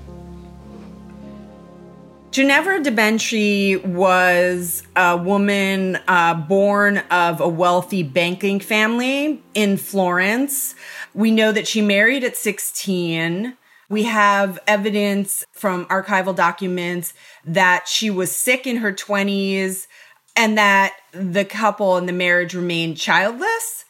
Ginevra 2.31 2.81
de 2.81 2.91
Benci 2.91 3.83
was 3.83 4.83
a 4.95 5.17
woman 5.17 5.99
uh, 6.07 6.33
born 6.33 6.99
of 7.11 7.41
a 7.41 7.47
wealthy 7.49 8.03
banking 8.03 8.61
family 8.61 9.43
in 9.53 9.75
Florence. 9.75 10.73
We 11.13 11.29
know 11.29 11.51
that 11.51 11.67
she 11.67 11.81
married 11.81 12.23
at 12.23 12.37
16. 12.37 13.57
We 13.89 14.03
have 14.03 14.59
evidence 14.65 15.43
from 15.51 15.85
archival 15.87 16.33
documents 16.33 17.13
that 17.43 17.89
she 17.89 18.09
was 18.09 18.33
sick 18.33 18.65
in 18.65 18.77
her 18.77 18.93
20s 18.93 19.87
and 20.37 20.57
that 20.57 20.93
the 21.11 21.43
couple 21.43 21.97
and 21.97 22.07
the 22.07 22.13
marriage 22.13 22.53
remained 22.53 22.95
childless. 22.95 23.83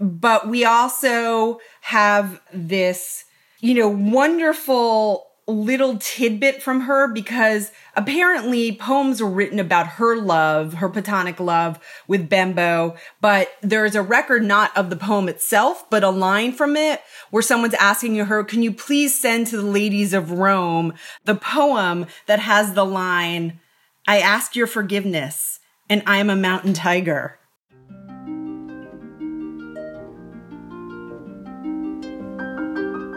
But 0.00 0.48
we 0.48 0.64
also 0.64 1.60
have 1.82 2.40
this, 2.52 3.26
you 3.60 3.74
know, 3.74 3.86
wonderful 3.86 5.25
little 5.52 5.96
tidbit 5.98 6.60
from 6.60 6.82
her 6.82 7.06
because 7.06 7.70
apparently 7.94 8.72
poems 8.72 9.22
were 9.22 9.30
written 9.30 9.60
about 9.60 9.86
her 9.86 10.16
love, 10.16 10.74
her 10.74 10.88
platonic 10.88 11.38
love 11.38 11.78
with 12.08 12.28
Bembo, 12.28 12.96
but 13.20 13.52
there's 13.62 13.94
a 13.94 14.02
record 14.02 14.42
not 14.42 14.76
of 14.76 14.90
the 14.90 14.96
poem 14.96 15.28
itself, 15.28 15.88
but 15.88 16.02
a 16.02 16.10
line 16.10 16.52
from 16.52 16.76
it 16.76 17.00
where 17.30 17.42
someone's 17.42 17.74
asking 17.74 18.16
her, 18.16 18.42
can 18.42 18.62
you 18.62 18.72
please 18.72 19.18
send 19.18 19.46
to 19.46 19.56
the 19.56 19.62
ladies 19.62 20.12
of 20.12 20.32
Rome 20.32 20.94
the 21.24 21.36
poem 21.36 22.06
that 22.26 22.40
has 22.40 22.74
the 22.74 22.84
line, 22.84 23.60
I 24.08 24.18
ask 24.18 24.56
your 24.56 24.66
forgiveness 24.66 25.60
and 25.88 26.02
I 26.06 26.18
am 26.18 26.30
a 26.30 26.36
mountain 26.36 26.74
tiger. 26.74 27.38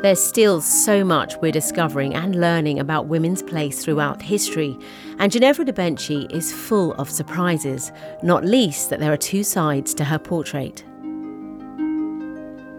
There's 0.01 0.23
still 0.23 0.61
so 0.61 1.03
much 1.03 1.35
we're 1.41 1.51
discovering 1.51 2.15
and 2.15 2.39
learning 2.39 2.79
about 2.79 3.07
women's 3.07 3.43
place 3.43 3.83
throughout 3.83 4.21
history, 4.21 4.79
and 5.17 5.29
Ginevra 5.29 5.65
de 5.65 5.73
Benci 5.73 6.31
is 6.31 6.53
full 6.53 6.93
of 6.93 7.09
surprises, 7.09 7.91
not 8.23 8.45
least 8.45 8.89
that 8.89 9.01
there 9.01 9.11
are 9.11 9.17
two 9.17 9.43
sides 9.43 9.93
to 9.95 10.05
her 10.05 10.17
portrait. 10.17 10.85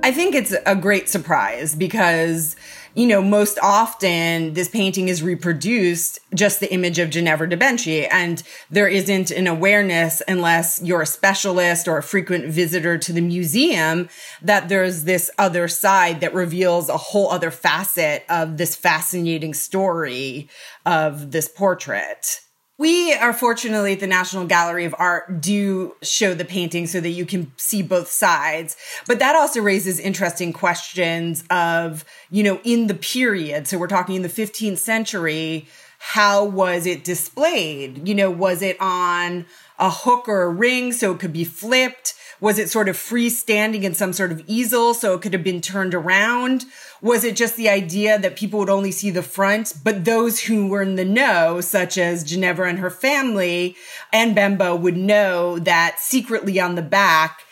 I 0.02 0.12
think 0.12 0.34
it's 0.34 0.54
a 0.64 0.74
great 0.74 1.10
surprise 1.10 1.74
because 1.74 2.56
you 2.94 3.06
know, 3.06 3.22
most 3.22 3.58
often 3.62 4.54
this 4.54 4.68
painting 4.68 5.08
is 5.08 5.22
reproduced 5.22 6.18
just 6.34 6.60
the 6.60 6.72
image 6.72 6.98
of 6.98 7.10
Ginevra 7.10 7.48
de 7.48 7.56
Benci, 7.56 8.08
and 8.10 8.42
there 8.70 8.88
isn't 8.88 9.30
an 9.30 9.46
awareness 9.46 10.22
unless 10.26 10.82
you're 10.82 11.02
a 11.02 11.06
specialist 11.06 11.86
or 11.86 11.98
a 11.98 12.02
frequent 12.02 12.46
visitor 12.46 12.98
to 12.98 13.12
the 13.12 13.20
museum 13.20 14.08
that 14.42 14.68
there's 14.68 15.04
this 15.04 15.30
other 15.38 15.68
side 15.68 16.20
that 16.20 16.34
reveals 16.34 16.88
a 16.88 16.96
whole 16.96 17.30
other 17.30 17.50
facet 17.50 18.24
of 18.28 18.56
this 18.56 18.74
fascinating 18.74 19.54
story 19.54 20.48
of 20.84 21.30
this 21.30 21.48
portrait. 21.48 22.40
We 22.80 23.12
are 23.12 23.34
fortunately 23.34 23.92
at 23.92 24.00
the 24.00 24.06
National 24.06 24.46
Gallery 24.46 24.86
of 24.86 24.94
Art 24.98 25.42
do 25.42 25.96
show 26.00 26.32
the 26.32 26.46
painting 26.46 26.86
so 26.86 26.98
that 26.98 27.10
you 27.10 27.26
can 27.26 27.52
see 27.58 27.82
both 27.82 28.10
sides. 28.10 28.74
But 29.06 29.18
that 29.18 29.36
also 29.36 29.60
raises 29.60 30.00
interesting 30.00 30.54
questions 30.54 31.44
of, 31.50 32.06
you 32.30 32.42
know, 32.42 32.58
in 32.64 32.86
the 32.86 32.94
period. 32.94 33.68
So 33.68 33.76
we're 33.76 33.86
talking 33.86 34.14
in 34.14 34.22
the 34.22 34.30
15th 34.30 34.78
century, 34.78 35.68
how 35.98 36.42
was 36.42 36.86
it 36.86 37.04
displayed? 37.04 38.08
You 38.08 38.14
know, 38.14 38.30
was 38.30 38.62
it 38.62 38.78
on 38.80 39.44
a 39.78 39.90
hook 39.90 40.26
or 40.26 40.44
a 40.44 40.48
ring 40.48 40.94
so 40.94 41.12
it 41.12 41.18
could 41.18 41.34
be 41.34 41.44
flipped? 41.44 42.14
Was 42.40 42.58
it 42.58 42.70
sort 42.70 42.88
of 42.88 42.96
freestanding 42.96 43.82
in 43.82 43.94
some 43.94 44.12
sort 44.12 44.32
of 44.32 44.42
easel 44.46 44.94
so 44.94 45.14
it 45.14 45.22
could 45.22 45.34
have 45.34 45.44
been 45.44 45.60
turned 45.60 45.94
around? 45.94 46.64
Was 47.02 47.24
it 47.24 47.36
just 47.36 47.56
the 47.56 47.68
idea 47.68 48.18
that 48.18 48.36
people 48.36 48.58
would 48.58 48.70
only 48.70 48.92
see 48.92 49.10
the 49.10 49.22
front, 49.22 49.74
but 49.84 50.04
those 50.04 50.40
who 50.40 50.68
were 50.68 50.82
in 50.82 50.96
the 50.96 51.04
know, 51.04 51.60
such 51.60 51.98
as 51.98 52.24
Ginevra 52.24 52.68
and 52.68 52.78
her 52.78 52.90
family 52.90 53.76
and 54.12 54.34
Bembo, 54.34 54.74
would 54.74 54.96
know 54.96 55.58
that 55.58 55.96
secretly 55.98 56.58
on 56.58 56.74
the 56.74 56.82
back, 56.82 57.42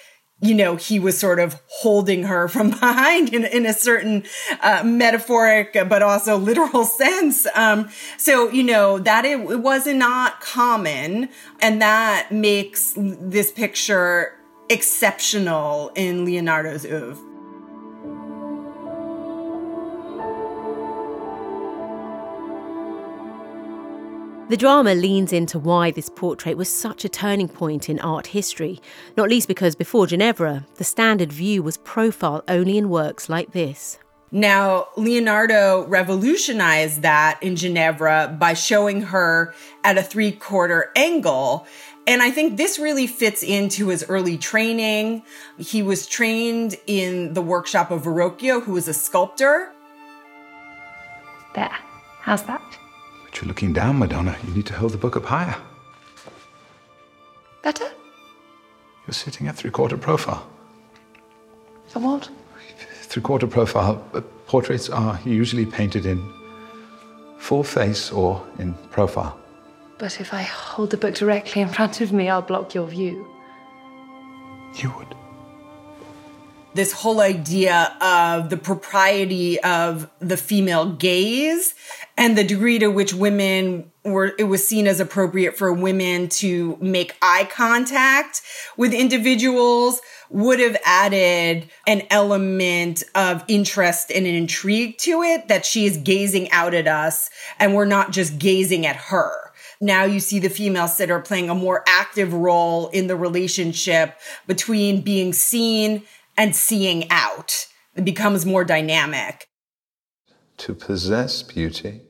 you 0.41 0.55
know, 0.55 0.77
he 0.77 1.01
was 1.01 1.19
sort 1.19 1.41
of 1.41 1.61
holding 1.69 2.25
her 2.25 2.49
from 2.49 2.71
behind 2.71 3.35
in, 3.35 3.45
in 3.45 3.67
a 3.67 3.73
certain 3.73 4.25
uh, 4.63 4.83
metaphoric 4.85 5.77
but 5.89 6.03
also 6.03 6.37
literal 6.37 6.85
sense. 6.87 7.47
Um, 7.55 7.89
so, 8.17 8.49
you 8.49 8.63
know, 8.63 8.99
that 8.99 9.25
it, 9.25 9.39
it 9.51 9.61
was 9.61 9.87
not 9.87 10.41
common. 10.41 11.29
And 11.61 11.83
that 11.83 12.29
makes 12.31 12.95
this 12.97 13.53
picture 13.53 14.38
exceptional 14.71 15.91
in 15.95 16.25
Leonardo's 16.25 16.85
oeuvre. 16.85 17.25
The 24.49 24.57
drama 24.57 24.95
leans 24.95 25.35
into 25.35 25.59
why 25.59 25.91
this 25.91 26.09
portrait 26.09 26.57
was 26.57 26.71
such 26.71 27.05
a 27.05 27.09
turning 27.11 27.49
point 27.49 27.91
in 27.91 28.01
art 28.01 28.29
history, 28.29 28.81
not 29.15 29.29
least 29.29 29.47
because 29.47 29.75
before 29.75 30.07
Ginevra, 30.07 30.65
the 30.77 30.85
standard 30.85 31.31
view 31.31 31.63
was 31.63 31.77
profile 31.77 32.43
only 32.49 32.79
in 32.79 32.89
works 32.89 33.29
like 33.29 33.53
this. 33.53 33.99
Now, 34.31 34.89
Leonardo 34.97 35.87
revolutionized 35.87 37.03
that 37.03 37.43
in 37.43 37.57
Ginevra 37.57 38.37
by 38.39 38.55
showing 38.55 39.03
her 39.03 39.55
at 39.85 39.99
a 39.99 40.03
three 40.03 40.33
quarter 40.33 40.93
angle. 40.97 41.67
And 42.09 42.23
I 42.23 42.31
think 42.31 42.57
this 42.57 42.79
really 42.79 43.07
fits 43.07 43.43
into 43.43 43.89
his 43.89 44.03
early 44.09 44.39
training. 44.39 45.25
He 45.59 45.83
was 45.83 46.07
trained 46.07 46.77
in 46.87 47.35
the 47.35 47.43
workshop 47.43 47.91
of 47.91 48.05
Verrocchio, 48.05 48.63
who 48.63 48.73
was 48.73 48.89
a 48.89 48.95
sculptor. 48.95 49.71
There. 51.55 51.77
How's 52.21 52.45
that? 52.45 52.63
But 53.25 53.37
you're 53.37 53.49
looking 53.49 53.75
down, 53.75 53.99
Madonna. 53.99 54.39
You 54.47 54.55
need 54.55 54.65
to 54.67 54.73
hold 54.73 54.93
the 54.93 54.97
book 54.97 55.19
up 55.19 55.27
higher. 55.27 55.55
Better? 57.63 57.91
You're 59.07 59.13
sitting 59.13 59.47
at 59.47 59.57
three 59.57 59.71
quarter 59.71 59.99
profile. 59.99 60.49
For 61.89 61.99
what? 61.99 62.31
Three 63.03 63.23
quarter 63.23 63.47
profile 63.47 64.03
uh, 64.15 64.23
portraits 64.47 64.89
are 64.89 65.21
usually 65.27 65.67
painted 65.67 66.07
in 66.07 66.27
full 67.37 67.65
face 67.65 68.11
or 68.11 68.43
in 68.59 68.73
profile. 68.91 69.39
But 69.99 70.21
if 70.21 70.33
I 70.33 70.43
hold 70.43 70.91
the 70.91 70.97
book 70.97 71.15
directly 71.15 71.61
in 71.61 71.69
front 71.69 72.01
of 72.01 72.13
me, 72.13 72.29
I'll 72.29 72.43
block 72.43 72.75
your 72.75 72.87
view. 72.87 73.27
You 74.77 74.93
would. 74.97 75.15
This 76.75 76.93
whole 76.93 77.21
idea 77.21 77.97
of 78.01 78.51
the 78.51 78.57
propriety 78.57 79.59
of 79.61 80.09
the 80.21 80.37
female 80.37 80.93
gaze 80.93 81.75
and 82.17 82.39
the 82.39 82.45
degree 82.45 82.79
to 82.79 82.89
which 82.89 83.13
women 83.13 83.91
were, 84.05 84.33
it 84.39 84.45
was 84.45 84.67
seen 84.67 84.87
as 84.87 85.01
appropriate 85.01 85.57
for 85.57 85.73
women 85.73 86.29
to 86.29 86.79
make 86.81 87.17
eye 87.21 87.49
contact 87.51 88.43
with 88.77 88.95
individuals 88.95 90.01
would 90.31 90.61
have 90.61 90.77
added 90.85 91.69
an 91.87 92.03
element 92.11 93.03
of 93.15 93.45
interest 93.49 94.13
and 94.13 94.27
an 94.27 94.35
intrigue 94.35 94.99
to 94.99 95.23
it 95.23 95.49
that 95.49 95.65
she 95.65 95.87
is 95.87 95.97
gazing 95.97 96.51
out 96.53 96.75
at 96.75 96.87
us 96.87 97.31
and 97.59 97.75
we're 97.75 97.87
not 97.87 98.13
just 98.13 98.39
gazing 98.39 98.87
at 98.87 98.97
her. 98.97 99.48
Now 99.81 100.05
you 100.05 100.21
see 100.21 100.39
the 100.39 100.49
female 100.49 100.89
sitter 100.89 101.21
playing 101.21 101.51
a 101.51 101.55
more 101.55 101.85
active 101.87 102.33
role 102.33 102.89
in 102.89 103.07
the 103.07 103.17
relationship 103.17 104.19
between 104.47 105.03
being 105.03 105.33
seen 105.33 106.03
and 106.37 106.55
seeing 106.55 107.11
out. 107.11 107.67
It 107.95 108.05
becomes 108.05 108.45
more 108.45 108.65
dynamic. 108.65 109.49
To 110.59 110.75
possess 110.75 111.43
beauty, 111.43 112.03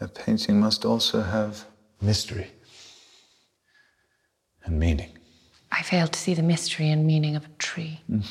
a 0.00 0.06
painting 0.06 0.60
must 0.60 0.84
also 0.84 1.22
have 1.22 1.64
mystery 2.00 2.52
and 4.64 4.78
meaning. 4.78 5.18
I 5.72 5.82
fail 5.82 6.06
to 6.06 6.18
see 6.18 6.34
the 6.34 6.42
mystery 6.42 6.88
and 6.90 7.06
meaning 7.06 7.36
of 7.36 7.44
a 7.44 7.50
tree. 7.58 8.00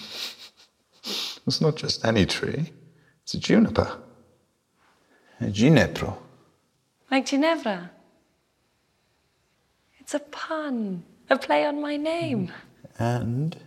It's 1.48 1.62
not 1.62 1.78
just 1.78 2.04
any 2.04 2.26
tree. 2.26 2.74
It's 3.24 3.34
a 3.34 3.40
juniper. 3.40 3.98
A 5.40 5.46
ginepro. 5.46 6.18
Like 7.10 7.26
Ginevra. 7.26 7.92
It's 10.00 10.14
a 10.14 10.20
pun, 10.20 11.04
a 11.30 11.38
play 11.38 11.66
on 11.66 11.82
my 11.82 11.98
name. 11.98 12.52
And 13.00 13.58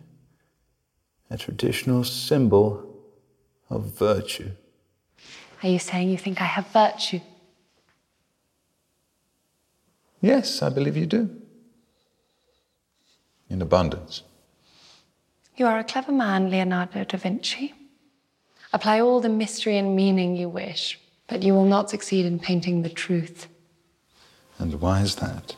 a 1.31 1.37
traditional 1.39 2.05
symbol 2.05 2.87
of 3.69 3.85
virtue. 3.85 4.51
Are 5.63 5.69
you 5.69 5.79
saying 5.79 6.09
you 6.11 6.19
think 6.19 6.41
I 6.41 6.45
have 6.45 6.67
virtue? 6.69 7.21
Yes, 10.21 10.63
I 10.63 10.69
believe 10.69 10.97
you 10.97 11.07
do. 11.07 11.31
In 13.49 13.63
abundance. 13.63 14.23
You 15.57 15.67
are 15.67 15.79
a 15.79 15.85
clever 15.85 16.13
man, 16.13 16.51
Leonardo 16.51 17.05
da 17.05 17.19
Vinci. 17.19 17.75
Apply 18.73 19.01
all 19.01 19.21
the 19.21 19.29
mystery 19.29 19.77
and 19.77 19.97
meaning 19.97 20.37
you 20.37 20.49
wish, 20.49 20.99
but 21.31 21.45
you 21.45 21.55
will 21.55 21.65
not 21.65 21.89
succeed 21.89 22.27
in 22.27 22.41
painting 22.41 22.83
the 22.83 22.91
truth. 22.91 23.47
And 24.59 24.81
why 24.81 25.01
is 25.01 25.15
that? 25.17 25.55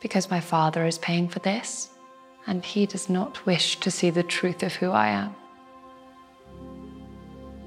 Because 0.00 0.30
my 0.30 0.40
father 0.40 0.86
is 0.86 0.96
paying 0.98 1.28
for 1.28 1.40
this, 1.40 1.90
and 2.46 2.64
he 2.64 2.86
does 2.86 3.10
not 3.10 3.44
wish 3.44 3.80
to 3.80 3.90
see 3.90 4.10
the 4.10 4.22
truth 4.22 4.62
of 4.62 4.74
who 4.74 4.90
I 4.90 5.08
am. 5.08 5.34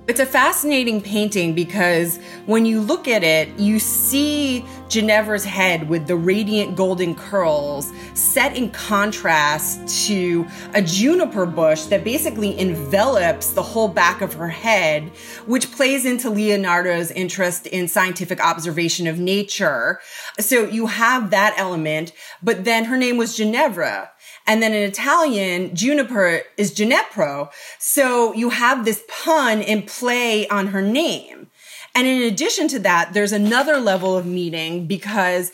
It's 0.07 0.19
a 0.19 0.25
fascinating 0.25 1.01
painting 1.01 1.55
because 1.55 2.17
when 2.45 2.63
you 2.63 2.79
look 2.79 3.07
at 3.07 3.23
it, 3.23 3.49
you 3.57 3.79
see 3.79 4.63
Ginevra's 4.87 5.43
head 5.43 5.89
with 5.89 6.05
the 6.05 6.15
radiant 6.15 6.75
golden 6.75 7.15
curls 7.15 7.91
set 8.13 8.55
in 8.55 8.69
contrast 8.69 10.05
to 10.05 10.45
a 10.75 10.81
juniper 10.83 11.47
bush 11.47 11.85
that 11.85 12.03
basically 12.03 12.55
envelops 12.59 13.53
the 13.53 13.63
whole 13.63 13.87
back 13.87 14.21
of 14.21 14.35
her 14.35 14.47
head, 14.47 15.09
which 15.47 15.71
plays 15.71 16.05
into 16.05 16.29
Leonardo's 16.29 17.09
interest 17.09 17.65
in 17.65 17.87
scientific 17.87 18.39
observation 18.39 19.07
of 19.07 19.17
nature. 19.17 19.99
So 20.39 20.65
you 20.65 20.85
have 20.85 21.31
that 21.31 21.55
element, 21.57 22.11
but 22.43 22.63
then 22.63 22.85
her 22.85 22.97
name 22.97 23.17
was 23.17 23.35
Ginevra. 23.35 24.11
And 24.47 24.61
then 24.61 24.73
in 24.73 24.83
Italian, 24.83 25.75
juniper 25.75 26.41
is 26.57 26.73
Ginepro. 26.73 27.51
So 27.79 28.33
you 28.33 28.51
have 28.51 28.85
this 28.85 29.03
pun 29.07 29.61
in 29.61 29.83
play 29.83 30.47
on 30.49 30.67
her 30.67 30.81
name. 30.81 31.47
And 31.95 32.07
in 32.07 32.21
addition 32.21 32.67
to 32.69 32.79
that, 32.79 33.13
there's 33.13 33.31
another 33.31 33.79
level 33.79 34.17
of 34.17 34.25
meaning 34.25 34.85
because 34.85 35.51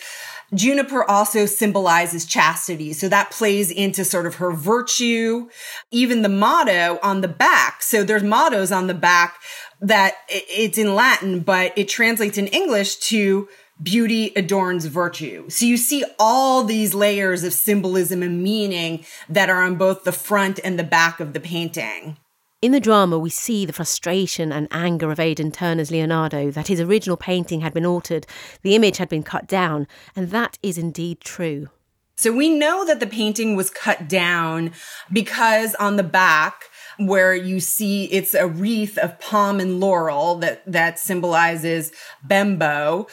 Juniper 0.54 1.10
also 1.10 1.46
symbolizes 1.46 2.26
chastity. 2.26 2.92
So 2.92 3.08
that 3.08 3.32
plays 3.32 3.72
into 3.72 4.04
sort 4.04 4.26
of 4.26 4.36
her 4.36 4.52
virtue, 4.52 5.50
even 5.92 6.24
the 6.24 6.30
motto 6.30 7.00
on 7.02 7.22
the 7.22 7.30
back. 7.30 7.82
So 7.82 8.04
there's 8.04 8.24
mottos 8.24 8.72
on 8.72 8.88
the 8.88 8.94
back 8.94 9.40
that 9.80 10.16
it's 10.28 10.78
in 10.78 10.94
Latin, 10.94 11.40
but 11.40 11.78
it 11.78 11.88
translates 11.88 12.38
in 12.38 12.48
English 12.48 12.98
to 12.98 13.48
beauty 13.82 14.32
adorns 14.36 14.86
virtue. 14.86 15.50
So 15.50 15.66
you 15.66 15.78
see 15.78 16.04
all 16.20 16.64
these 16.64 16.94
layers 16.94 17.44
of 17.44 17.54
symbolism 17.54 18.22
and 18.22 18.44
meaning 18.44 19.06
that 19.30 19.50
are 19.50 19.64
on 19.64 19.76
both 19.76 20.04
the 20.04 20.12
front 20.12 20.60
and 20.64 20.78
the 20.78 20.84
back 20.84 21.20
of 21.20 21.34
the 21.34 21.40
painting. 21.40 22.18
In 22.62 22.74
the 22.74 22.80
drama, 22.80 23.18
we 23.18 23.32
see 23.32 23.66
the 23.66 23.74
frustration 23.74 24.52
and 24.52 24.68
anger 24.70 25.12
of 25.12 25.20
Aidan 25.20 25.52
Turner's 25.52 25.90
Leonardo 25.90 26.52
that 26.52 26.68
his 26.68 26.80
original 26.80 27.18
painting 27.18 27.62
had 27.62 27.74
been 27.74 27.88
altered, 27.88 28.28
the 28.62 28.76
image 28.76 28.98
had 28.98 29.10
been 29.10 29.24
cut 29.24 29.48
down, 29.48 29.88
and 30.16 30.30
that 30.30 30.60
is 30.62 30.78
indeed 30.78 31.22
true. 31.22 31.70
So 32.18 32.32
we 32.32 32.50
know 32.50 32.86
that 32.86 33.00
the 33.00 33.08
painting 33.08 33.56
was 33.56 33.72
cut 33.72 34.08
down 34.08 34.74
because 35.12 35.74
on 35.76 35.96
the 35.96 36.04
back, 36.04 36.66
where 36.98 37.34
you 37.34 37.60
see 37.60 38.06
it's 38.06 38.36
a 38.36 38.48
wreath 38.48 38.96
of 39.00 39.20
palm 39.20 39.60
and 39.60 39.80
laurel 39.80 40.36
that, 40.36 40.62
that 40.72 41.00
symbolizes 41.00 41.92
Bembo 42.24 43.08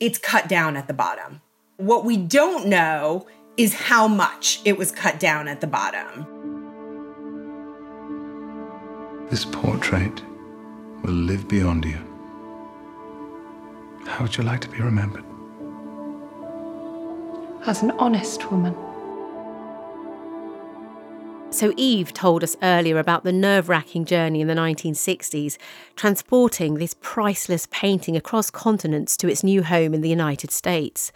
it's 0.00 0.18
cut 0.18 0.48
down 0.48 0.76
at 0.76 0.88
the 0.88 0.94
bottom. 0.94 1.42
What 1.76 2.04
we 2.04 2.16
don't 2.16 2.66
know 2.66 3.26
is 3.56 3.74
how 3.74 4.08
much 4.08 4.60
it 4.64 4.78
was 4.78 4.90
cut 4.90 5.20
down 5.20 5.46
at 5.46 5.60
the 5.60 5.66
bottom. 5.66 6.26
This 9.28 9.44
portrait 9.44 10.22
will 11.02 11.12
live 11.12 11.46
beyond 11.46 11.84
you. 11.84 11.98
How 14.06 14.22
would 14.22 14.36
you 14.36 14.42
like 14.42 14.60
to 14.62 14.68
be 14.68 14.80
remembered? 14.80 15.24
As 17.66 17.82
an 17.82 17.90
honest 17.92 18.50
woman. 18.50 18.74
So, 21.52 21.74
Eve 21.76 22.14
told 22.14 22.44
us 22.44 22.56
earlier 22.62 22.98
about 22.98 23.24
the 23.24 23.32
nerve 23.32 23.68
wracking 23.68 24.04
journey 24.04 24.40
in 24.40 24.46
the 24.46 24.54
1960s, 24.54 25.58
transporting 25.96 26.74
this 26.74 26.94
priceless 27.00 27.66
painting 27.72 28.16
across 28.16 28.50
continents 28.50 29.16
to 29.16 29.28
its 29.28 29.42
new 29.42 29.64
home 29.64 29.92
in 29.92 30.00
the 30.00 30.08
United 30.08 30.52
States. 30.52 31.10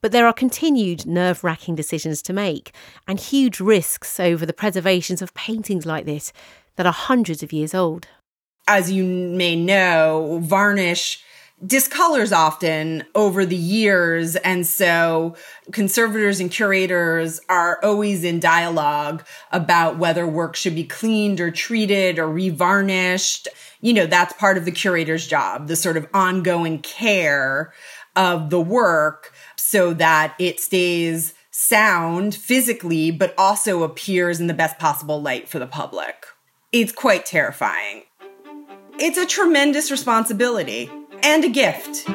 But 0.00 0.12
there 0.12 0.28
are 0.28 0.32
continued 0.32 1.06
nerve 1.06 1.42
wracking 1.42 1.74
decisions 1.74 2.22
to 2.22 2.32
make 2.32 2.72
and 3.08 3.18
huge 3.18 3.58
risks 3.58 4.20
over 4.20 4.46
the 4.46 4.52
preservations 4.52 5.20
of 5.20 5.34
paintings 5.34 5.84
like 5.84 6.06
this 6.06 6.32
that 6.76 6.86
are 6.86 6.92
hundreds 6.92 7.42
of 7.42 7.52
years 7.52 7.74
old. 7.74 8.06
As 8.68 8.92
you 8.92 9.04
may 9.04 9.56
know, 9.56 10.38
varnish 10.40 11.22
discolors 11.64 12.32
often 12.32 13.04
over 13.14 13.46
the 13.46 13.56
years. 13.56 14.36
And 14.36 14.66
so 14.66 15.36
conservators 15.72 16.40
and 16.40 16.50
curators 16.50 17.40
are 17.48 17.78
always 17.82 18.24
in 18.24 18.40
dialogue 18.40 19.24
about 19.52 19.98
whether 19.98 20.26
work 20.26 20.56
should 20.56 20.74
be 20.74 20.84
cleaned 20.84 21.40
or 21.40 21.50
treated 21.50 22.18
or 22.18 22.26
revarnished. 22.26 23.48
You 23.80 23.92
know, 23.92 24.06
that's 24.06 24.32
part 24.34 24.58
of 24.58 24.64
the 24.64 24.72
curator's 24.72 25.26
job, 25.26 25.68
the 25.68 25.76
sort 25.76 25.96
of 25.96 26.08
ongoing 26.12 26.80
care 26.80 27.72
of 28.16 28.50
the 28.50 28.60
work 28.60 29.32
so 29.56 29.94
that 29.94 30.34
it 30.38 30.60
stays 30.60 31.34
sound 31.50 32.34
physically, 32.34 33.10
but 33.10 33.34
also 33.38 33.82
appears 33.82 34.40
in 34.40 34.46
the 34.46 34.54
best 34.54 34.78
possible 34.78 35.22
light 35.22 35.48
for 35.48 35.58
the 35.58 35.66
public. 35.66 36.26
It's 36.72 36.92
quite 36.92 37.26
terrifying. 37.26 38.02
It's 38.98 39.18
a 39.18 39.26
tremendous 39.26 39.90
responsibility 39.90 40.90
and 41.24 41.42
a 41.42 41.48
gift. 41.48 42.06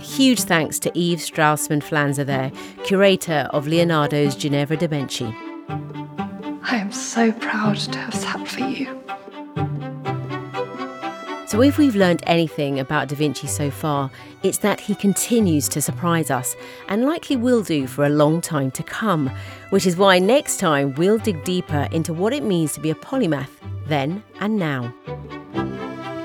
Huge 0.00 0.42
thanks 0.42 0.78
to 0.78 0.96
Eve 0.96 1.18
Straussman-Pflanzer 1.18 2.24
there, 2.24 2.52
curator 2.84 3.48
of 3.50 3.66
Leonardo's 3.66 4.36
Ginevra 4.36 4.76
da 4.76 4.86
Benci. 4.86 5.34
I 6.62 6.76
am 6.76 6.92
so 6.92 7.32
proud 7.32 7.76
to 7.76 7.98
have 7.98 8.14
sat 8.14 8.46
for 8.46 8.60
you. 8.60 8.86
So, 11.48 11.62
if 11.62 11.78
we've 11.78 11.96
learned 11.96 12.22
anything 12.26 12.80
about 12.80 13.08
Da 13.08 13.16
Vinci 13.16 13.46
so 13.46 13.70
far, 13.70 14.10
it's 14.42 14.58
that 14.58 14.80
he 14.80 14.94
continues 14.94 15.68
to 15.70 15.80
surprise 15.80 16.30
us, 16.30 16.56
and 16.88 17.04
likely 17.04 17.36
will 17.36 17.62
do 17.62 17.86
for 17.86 18.04
a 18.04 18.08
long 18.08 18.40
time 18.40 18.70
to 18.72 18.82
come, 18.82 19.30
which 19.70 19.86
is 19.86 19.96
why 19.96 20.18
next 20.18 20.58
time 20.58 20.94
we'll 20.94 21.18
dig 21.18 21.42
deeper 21.44 21.88
into 21.92 22.12
what 22.12 22.32
it 22.32 22.42
means 22.42 22.72
to 22.72 22.80
be 22.80 22.90
a 22.90 22.94
polymath 22.94 23.50
then 23.88 24.22
and 24.40 24.56
now. 24.56 24.94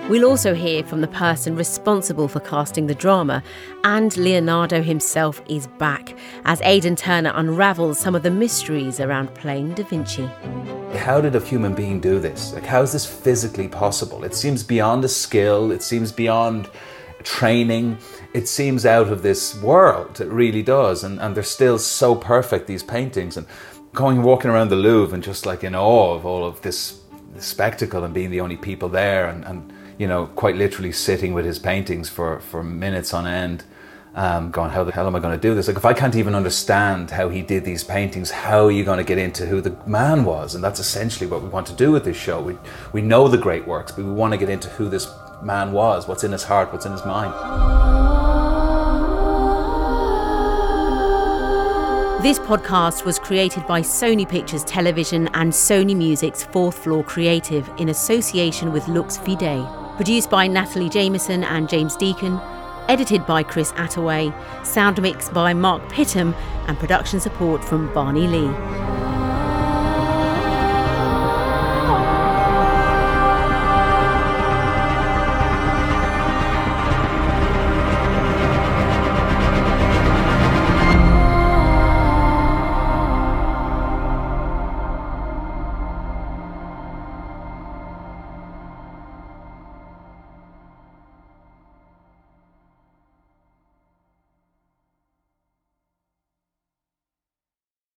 We'll 0.09 0.26
also 0.26 0.53
hear 0.53 0.84
from 0.84 0.99
the 0.99 1.07
person 1.07 1.55
responsible 1.55 2.28
for 2.28 2.41
casting 2.41 2.88
the 2.88 2.95
drama, 2.95 3.41
and 3.86 4.16
Leonardo 4.18 4.82
himself 4.82 5.41
is 5.47 5.68
back 5.68 6.18
as 6.43 6.59
Aidan 6.64 6.97
Turner 6.97 7.32
unravels 7.34 7.97
some 7.97 8.14
of 8.14 8.24
the 8.24 8.32
mysteries 8.32 8.99
around 8.99 9.34
playing 9.36 9.74
Da 9.74 9.84
Vinci. 9.84 10.30
How 10.97 11.22
did 11.22 11.36
a 11.36 11.39
human 11.39 11.74
being 11.74 12.01
do 12.01 12.20
this? 12.20 12.53
Like, 12.53 12.66
how 12.66 12.82
is 12.82 12.91
this 12.91 13.05
physically 13.05 13.70
possible? 13.70 14.26
It 14.26 14.36
seems 14.36 14.64
beyond 14.64 15.05
a 15.05 15.07
skill, 15.07 15.72
it 15.72 15.82
seems 15.82 16.12
beyond 16.12 16.70
training, 17.24 17.97
it 18.34 18.47
seems 18.47 18.86
out 18.86 19.07
of 19.07 19.22
this 19.22 19.62
world. 19.62 20.20
It 20.20 20.28
really 20.28 20.64
does. 20.64 21.03
And, 21.03 21.20
and 21.22 21.36
they're 21.36 21.43
still 21.43 21.78
so 21.78 22.16
perfect, 22.16 22.68
these 22.68 22.84
paintings. 22.84 23.38
And 23.38 23.47
going 23.93 24.24
walking 24.24 24.51
around 24.51 24.70
the 24.70 24.76
Louvre 24.76 25.14
and 25.14 25.24
just 25.24 25.45
like 25.45 25.64
in 25.64 25.76
awe 25.76 26.16
of 26.16 26.26
all 26.26 26.45
of 26.45 26.62
this 26.62 27.01
spectacle 27.39 28.03
and 28.03 28.13
being 28.13 28.32
the 28.32 28.41
only 28.41 28.57
people 28.57 28.89
there 28.89 29.27
and, 29.27 29.45
and 29.45 29.73
you 29.97 30.07
know, 30.07 30.25
quite 30.27 30.55
literally 30.55 30.91
sitting 30.91 31.34
with 31.34 31.45
his 31.45 31.59
paintings 31.59 32.09
for, 32.09 32.39
for 32.39 32.63
minutes 32.63 33.13
on 33.13 33.27
end, 33.27 33.63
um, 34.15 34.51
going, 34.51 34.71
how 34.71 34.84
the 34.84 34.91
hell 34.91 35.07
am 35.07 35.15
I 35.15 35.19
going 35.19 35.39
to 35.39 35.41
do 35.41 35.55
this? 35.55 35.67
Like, 35.67 35.77
if 35.77 35.86
I 35.86 35.93
can't 35.93 36.15
even 36.15 36.36
understand 36.36 37.11
how 37.11 37.29
he 37.29 37.41
did 37.41 37.63
these 37.63 37.84
paintings, 37.84 38.32
how 38.32 38.65
are 38.65 38.71
you 38.71 38.84
going 38.84 38.97
to 38.97 39.03
get 39.03 39.17
into 39.17 39.45
who 39.45 39.61
the 39.61 39.77
man 39.86 40.25
was? 40.25 40.55
And 40.55 40.63
that's 40.63 40.79
essentially 40.79 41.29
what 41.29 41.41
we 41.41 41.49
want 41.49 41.67
to 41.67 41.73
do 41.73 41.91
with 41.91 42.03
this 42.03 42.17
show. 42.17 42.41
We, 42.41 42.57
we 42.93 43.01
know 43.01 43.27
the 43.27 43.38
great 43.38 43.67
works, 43.67 43.91
but 43.91 44.03
we 44.03 44.11
want 44.11 44.34
to 44.34 44.38
get 44.38 44.49
into 44.49 44.69
who 44.69 44.89
this 44.89 45.07
man 45.41 45.71
was, 45.71 46.07
what's 46.07 46.23
in 46.23 46.32
his 46.32 46.43
heart, 46.43 46.73
what's 46.73 46.86
in 46.86 46.91
his 46.91 47.05
mind. 47.05 47.91
This 52.22 52.38
podcast 52.38 53.03
was 53.03 53.17
created 53.17 53.65
by 53.65 53.82
Sony 53.82 54.30
Pictures 54.30 54.63
Television 54.63 55.28
and 55.34 55.51
Sony 55.51 55.95
Music's 55.95 56.43
Fourth 56.43 56.78
Floor 56.78 57.03
Creative 57.03 57.67
in 57.80 57.89
association 57.89 58.72
with 58.72 58.88
Lux 58.88 59.17
Vide. 59.17 59.65
Produced 59.95 60.30
by 60.30 60.45
Natalie 60.45 60.88
Jameson 60.88 61.43
and 61.43 61.67
James 61.67 61.95
Deacon. 61.95 62.39
Edited 62.88 63.26
by 63.26 63.41
Chris 63.41 63.72
Attaway. 63.72 64.32
Sound 64.63 65.01
mixed 65.01 65.34
by 65.34 65.55
Mark 65.55 65.82
Pittham. 65.89 66.36
And 66.67 66.78
production 66.78 67.19
support 67.19 67.63
from 67.63 67.91
Barney 67.91 68.28
Lee. 68.28 68.91